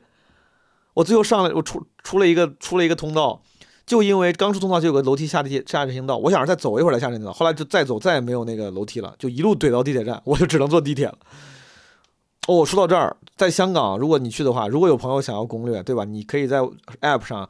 [0.94, 3.42] 我最后上来，我出出了一个出了一个通道，
[3.86, 11.18] 就因为刚出通道就有个楼梯下地下人行道，我想着再走一会儿再下人行道，后来就再走再也没有那个楼梯了，就一路怼到地铁站，我就只能坐地铁了。
[12.48, 16.04] 哦，说到这儿，在香港，如果你去的话，如果有朋友想要攻略，对吧？
[16.04, 16.60] 你可以在
[17.02, 17.50] App 上，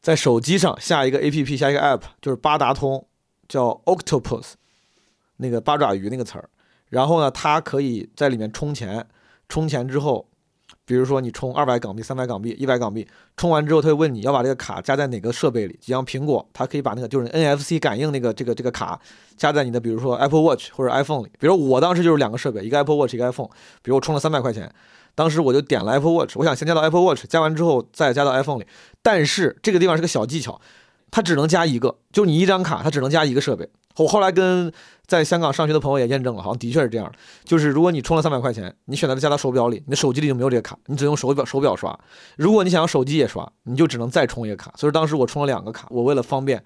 [0.00, 3.06] 在手机上下一个 APP，下一个 App，就是八达通，
[3.48, 4.52] 叫 Octopus，
[5.36, 6.48] 那个八爪鱼那个词儿。
[6.88, 9.06] 然后呢，它可以在里面充钱，
[9.48, 10.26] 充钱之后，
[10.90, 15.78] 比如说你充二百港币、三百港币、一百港币，充完之后，他会问你要把这个卡加在哪个设备里。
[15.80, 19.00] 就像苹果，它可以把那个就是 NFC 感应那个这个这个卡
[19.36, 21.30] 加在你的，比如说 Apple Watch 或者 iPhone 里。
[21.38, 23.46] 比如我当时就是两个设备，一个 Apple Watch，一个 iPhone。
[23.82, 24.68] 比如我充了三百块钱，
[25.14, 28.66] 当时我就点了 Apple Watch，我想先加到 Apple Watch，加完之后再加到 iPhone 里。
[29.00, 30.60] 但是这个地方是个小技巧，
[31.12, 33.68] 它只能加一个，就你一张卡，它只能加一个设备。
[33.96, 34.72] 我后来跟
[35.10, 37.12] 在香港上学的朋友也验证了，好像的确是这样。
[37.42, 41.98] 就是如果你充了三百块钱，你选择加到手表里，你的手机里就没有这个卡，你只用手表手表刷。
[42.36, 44.72] 如果你想要手机也刷，你就只能再充一个卡。
[44.76, 46.62] 所以当时我充了两个卡，我为了方便。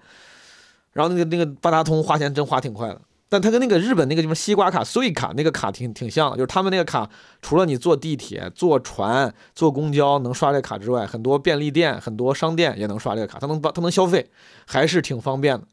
[0.93, 7.09] 然后那个那个八达通花钱真花挺快的，但它跟那个日本那个什么西瓜卡、碎卡那个卡挺挺像的，就是他们那个卡
[7.41, 14.29] 除了你坐地铁、坐船、坐公交能刷这个卡之外，很多便利店、很多商店也能刷这个卡，它能它能消费，
[14.67, 15.65] 还是挺方便的。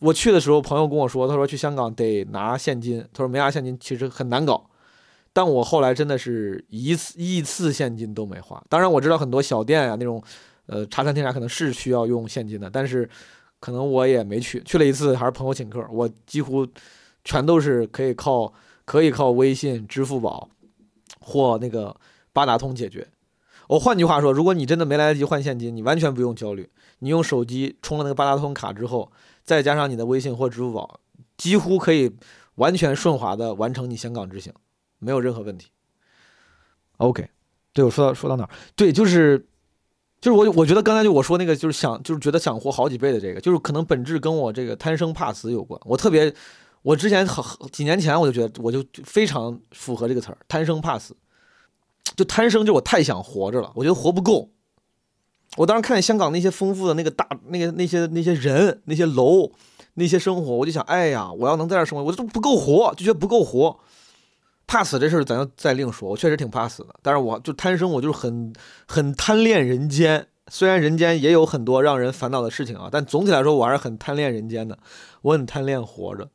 [0.00, 4.64] 我去的时候，朋友跟我说，他说去香港得拿现金，他说没拿现金其实很难搞。
[5.32, 8.62] 但我后来真的是一次一次现金都没花。
[8.68, 10.22] 当然我知道很多小店啊那种，
[10.66, 13.08] 呃茶餐厅啥可能是需要用现金的，但是
[13.60, 16.66] 可能我也没去，去了一次还是朋友请客，我几乎
[17.24, 18.52] 全都是可以靠
[18.84, 20.48] 可以靠微信、支付宝
[21.20, 21.94] 或那个
[22.32, 23.06] 八达通解决。
[23.68, 26.68] 我换句话说，如果你真的没来得及换现金，你完全不用焦虑，
[27.00, 29.10] 你用手机充了那个八达通卡之后。
[29.48, 31.00] 再加上你的微信或支付宝，
[31.38, 32.14] 几乎可以
[32.56, 34.52] 完全顺滑的完成你香港之行，
[34.98, 35.70] 没有任何问题。
[36.98, 37.26] OK，
[37.72, 38.50] 对我说到说到哪儿？
[38.76, 39.38] 对，就是
[40.20, 45.80] 就是我我觉得刚才就我说那个就是想就是觉得想活好几倍的这个，就是可能本质跟我这个贪生怕死有关。
[45.86, 46.34] 我特别，
[46.82, 47.42] 我之前好
[47.72, 51.16] 几年前我就觉得我就非常符合这个词儿，贪生怕死。
[52.16, 54.50] 就贪生，就我太想活着了，我觉得活不够。
[55.56, 59.50] 我当时看见香港那些丰富的那个大那个那些那些人那些楼
[59.94, 63.76] 那些生活，我就想，哎呀，我要能在这生活，我都不够活，就觉得不够活。
[64.66, 66.94] 怕死这事儿咱要再另说，我确实挺怕死的。
[67.02, 68.52] 但是我就贪生，我就是很
[68.86, 70.26] 很贪恋人间。
[70.48, 74.78] 虽然人间也有很多让人烦恼的事情啊，但总体来说我还是很贪恋人间的。
[75.22, 76.28] 我很贪恋活着，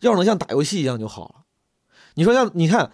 [0.00, 1.34] 要是能像打游戏一样就好了。
[2.14, 2.90] 你说像你看。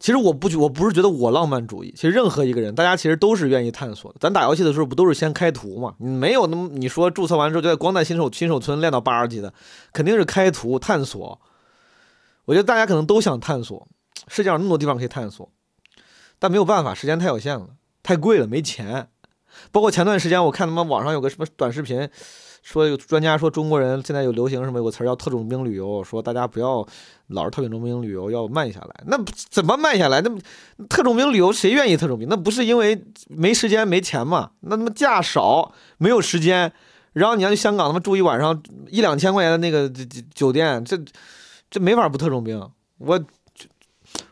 [0.00, 1.92] 其实我不觉，我不是觉得我浪漫主义。
[1.94, 4.18] 其实任何一个人，大家其实都是愿意探索的。
[4.18, 5.94] 咱打游戏的时候不都是先开图嘛？
[5.98, 9.52] 你没有那么你说注册完之后就在光在新手新手村练到八十级的，
[9.92, 11.38] 肯定是开图探索。
[12.46, 13.86] 我觉得大家可能都想探索，
[14.26, 15.52] 世界上那么多地方可以探索，
[16.38, 17.68] 但没有办法，时间太有限了，
[18.02, 19.08] 太贵了，没钱。
[19.70, 22.08] 包括前段时间我看他妈网上有个什么短视频。
[22.62, 26.86] 说有专家说中国人现在有流行什么有个词儿叫特种兵旅游，说大家不要
[27.28, 29.02] 老是特种兵旅游，要慢下来。
[29.06, 30.20] 那怎么慢下来？
[30.20, 30.30] 那
[30.88, 32.28] 特种兵旅游谁愿意特种兵？
[32.28, 34.50] 那不是因为没时间没钱嘛？
[34.60, 36.72] 那他妈假少，没有时间。
[37.12, 39.90] 然后你要去香港，他妈住一晚上一两千块钱的那个
[40.34, 40.96] 酒店，这
[41.70, 42.70] 这没法不特种兵。
[42.98, 43.20] 我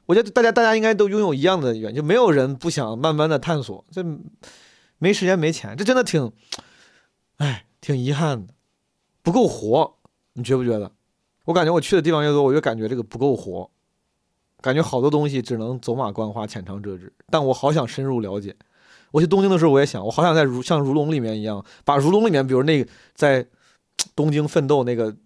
[0.07, 3.85] 我觉得大家大家应该都拥有一样的愿，就没有人不想慢慢的探索。
[3.91, 4.05] 这
[4.99, 6.31] 没时间没钱，这真的挺，
[7.39, 7.64] 哎。
[7.89, 8.53] 挺遗憾的，
[9.22, 9.97] 不够活，
[10.34, 10.93] 你觉不觉得？
[11.47, 13.70] 我感觉我去的地方越多，我越感觉这个不够活，
[14.61, 17.11] 感觉好多东西只能走马观花、浅尝辄止。
[17.30, 18.55] 但我好想深入了解，
[19.11, 23.47] 我去东京的时候，我也想，我好想在如像如龙里面一样，把如龙里面，比如那个在
[24.14, 25.16] 东京奋斗那个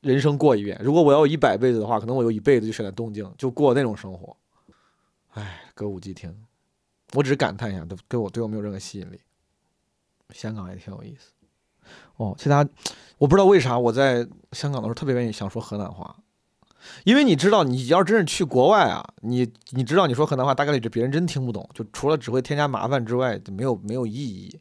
[0.00, 0.80] 人生过一遍。
[0.82, 4.34] 如果我要有一百辈子的话，可能我有一辈子就选在东京，就过那种生活。
[5.34, 6.34] 唉，歌舞伎町，
[7.12, 9.20] 我只是感叹一下，都对我对我没有任何吸引力。
[10.30, 11.32] 香港也挺有意思。
[12.16, 12.66] 哦，其他
[13.18, 16.16] 我不知道为啥我在香港的时候特别愿意想说河南话。
[17.02, 24.60] 因为你知道，你要真是去国外啊，你你知道你说河南话大概率这别人真听不懂，就除了只会添加麻烦之外，就没有没有意义。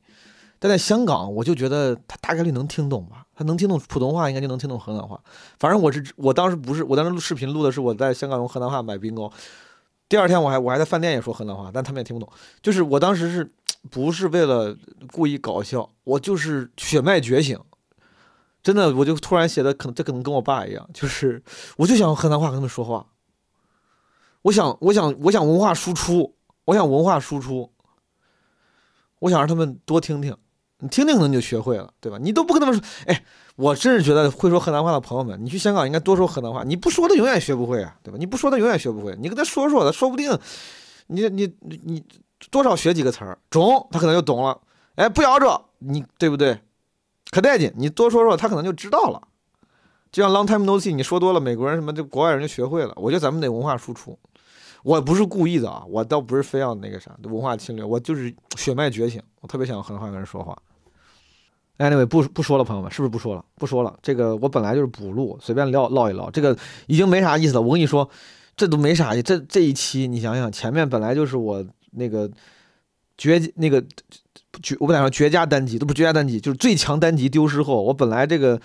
[0.58, 5.20] 但在香港，我就觉得他大概率能听懂吧，他能听懂普通话，应该就能听懂河南话。
[5.60, 9.32] 反正我是我当时不是，我当时录视频录的是我在香港用河南话买冰糕，
[10.10, 12.28] 第二天我还我还在饭店也说河南话，但他们也听不懂。
[12.64, 13.52] 就是我当时是
[13.90, 14.76] 不是为了
[15.12, 17.60] 故意搞笑，我就是血脉觉醒。
[18.64, 21.44] 真的，我就突然写的，可能这可能跟我爸一样，就是
[21.78, 23.06] 我就想河南话跟他们说话，
[24.42, 27.72] 我想，我想，我想文化输出，我想文化输出，
[29.20, 30.36] 我想让他们多听听，
[30.80, 32.18] 你听听可能就学会了，对吧？
[32.20, 33.24] 你都不跟他们说，哎，
[33.56, 38.18] 我真是觉得会说河南话的朋友们，你去香港应该多说河南话，你不说他永远学不会啊，对吧？
[38.18, 40.36] 你不说他永远学不会，你跟他说说，他说不定，
[41.06, 42.04] 你你你
[42.52, 44.60] 多少学几个词儿，中他可能就懂了，
[44.96, 46.60] 哎，不摇着你，对不对？
[47.32, 49.22] 可带劲，你多说说，他可能就知道了。
[50.12, 52.94] 就像 long time no see，你说多了，美国人什么就国外人就学会了。
[52.96, 54.18] 我觉得咱们得文化输出，
[54.84, 60.58] 我不是故意的啊，我倒不是非要那个啥文化侵略，我就是血脉觉醒，我特别想和外国人说话。
[61.78, 63.44] Anyway，不不说了，朋友们，是不是不说了？
[63.56, 67.62] 不说了，这个我本来就是补录，随便唠唠一唠，这个已经没啥意思了。
[67.62, 68.10] 我跟你说，
[68.56, 71.66] 这都没啥，这这一期你想想，前面本来就是我
[71.96, 72.30] 那个
[73.18, 73.84] 绝那个。
[74.64, 78.58] 绝我不敢说绝佳单集，都不是绝佳单集，就是最强单集丢失后，我本来这个，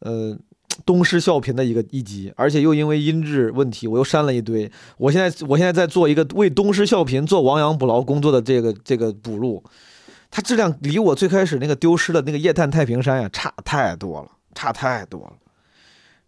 [0.00, 0.36] 呃，
[0.84, 4.68] 东施效颦的一个一集，而且又因为音质问题，我又删了一堆。
[4.98, 9.62] 我现在我现在在做一个为东施效颦做亡羊补牢工作的这个这个补录，
[10.32, 15.34] 它质量离我最开始那个丢失的那个夜探太平山呀差太多了，差太多了，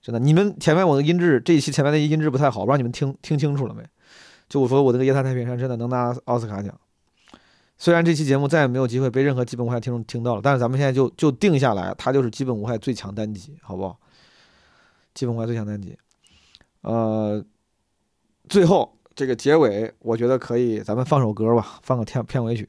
[0.01, 0.21] 真的。
[0.21, 3.83] 你们前面我的音质这一期前面的音质不太好，不知道你们听听清楚了没？
[4.49, 6.75] 就我说我这个夜探太平山真的能拿奥斯卡奖。
[7.77, 13.97] 虽然这期节目再也没有机会被任何基本无害听众听到了，但是咱们现在就就定下来，它就是基本无害最强单集，好不好？
[15.15, 15.97] 基本无害最强单集。
[16.81, 17.45] 呃，
[18.49, 22.69] 最后这个结尾，我觉得可以，咱们放首歌吧，放个片片尾曲，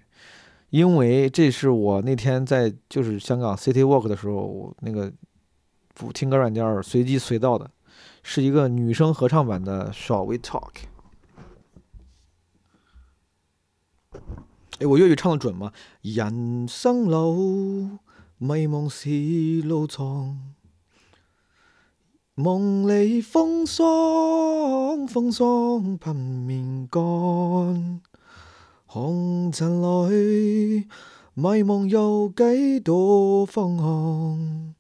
[0.70, 5.12] 因为这是我那天在就是香港 City Walk 的时候，那个
[6.14, 7.68] 听歌软件随机随到的，
[8.22, 10.72] 是一个女生合唱版的《Shall We Talk》。
[14.80, 15.74] 哎，我粤语唱的准吗？
[16.02, 18.00] 人生路，
[18.38, 20.54] 迷茫是路长，
[22.34, 28.02] 梦里风霜，风霜喷面干，
[28.86, 30.88] 红尘里
[31.34, 34.76] 迷茫有几多方向？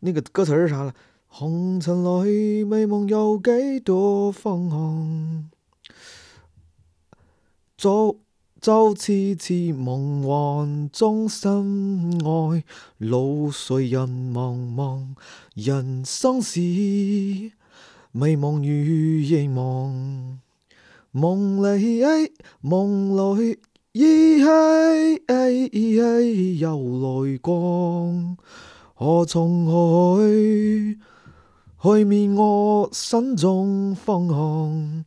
[0.00, 0.94] 那个歌词是啥了？
[1.28, 5.49] 红尘里迷茫有几多方向？
[7.80, 8.20] 就
[8.60, 12.62] 就次次梦幻中心爱，
[12.98, 15.14] 路随人茫茫，
[15.54, 17.50] 人生是迷
[18.36, 20.36] 茫如夜茫，
[21.10, 22.02] 梦里
[22.60, 23.58] 梦里
[23.92, 24.44] 依稀
[26.58, 28.36] 又来光，
[28.92, 30.98] 何从何去？
[31.82, 35.06] 去灭我心中方向。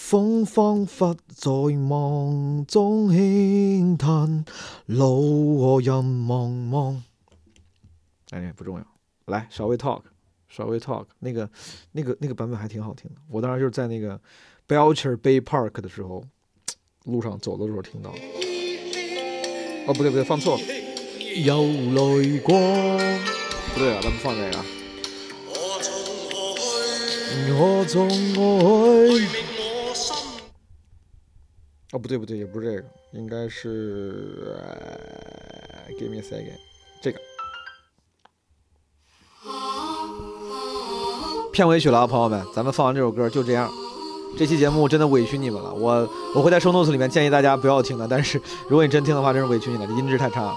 [0.00, 4.44] 风仿佛在梦中轻叹，
[4.86, 6.96] 路和人茫茫。
[8.30, 8.84] 哎，不重要。
[9.26, 10.00] 来，稍微 talk，
[10.48, 11.04] 稍微 talk。
[11.20, 11.48] 那个、
[11.92, 13.20] 那个、那个版本还挺好听的。
[13.28, 14.18] 我当时就是在那个
[14.66, 16.24] Belcher Bay Park 的时候，
[17.04, 18.18] 路上走的时候听到的。
[19.86, 20.62] 哦，不对不对，放错了。
[21.44, 22.58] 有泪光。
[23.74, 24.58] 不对啊，咱们放这个。
[27.52, 29.59] 我从何去？
[31.92, 34.56] 哦，不对不对，也不是这个，应该是
[35.98, 36.56] Give me a second，
[37.02, 37.18] 这个
[41.52, 43.68] 片尾曲了啊，朋友们，咱们放完这首歌就这样。
[44.38, 50.56] 这期节目真的委屈你们了，我我会在 show notes 里面建议大家不要听的，但是如果你真听的话，真是委屈你了，这音质太差了。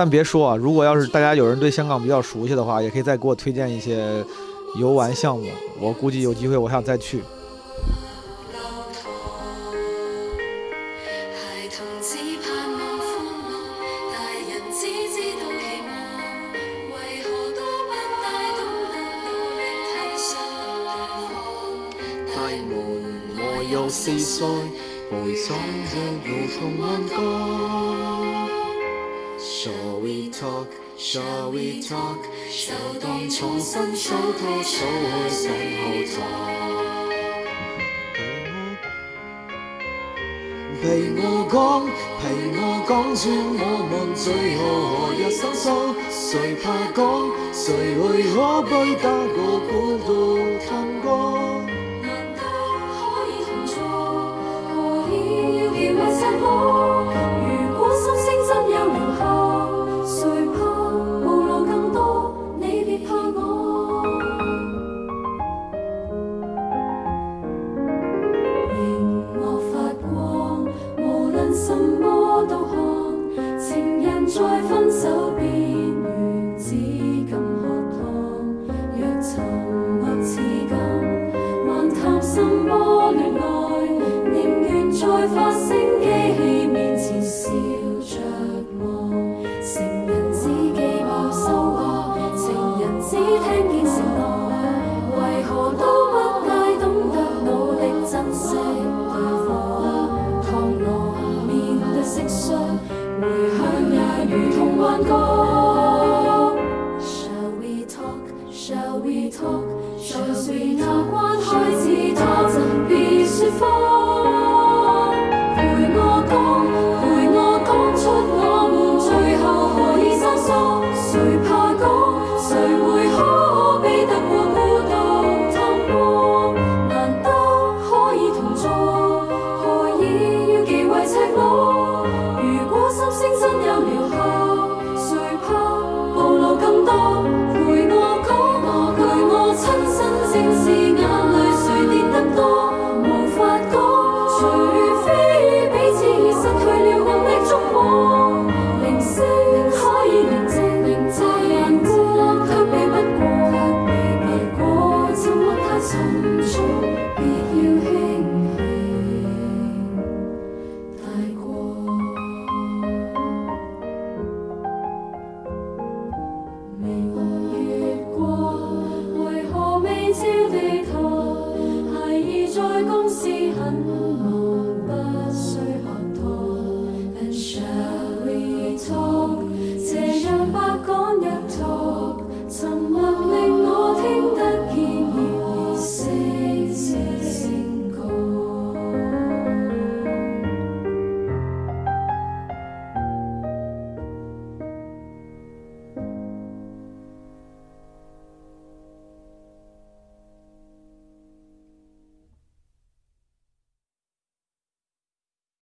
[0.00, 4.24] 但别说啊，如果要是大家有人对香港比较熟悉的话，也可以再给我推荐一些
[4.78, 5.44] 游玩项目。
[5.78, 7.20] 我估计有机会，我想再去。
[48.69, 49.09] 会可
[49.67, 50.28] 悲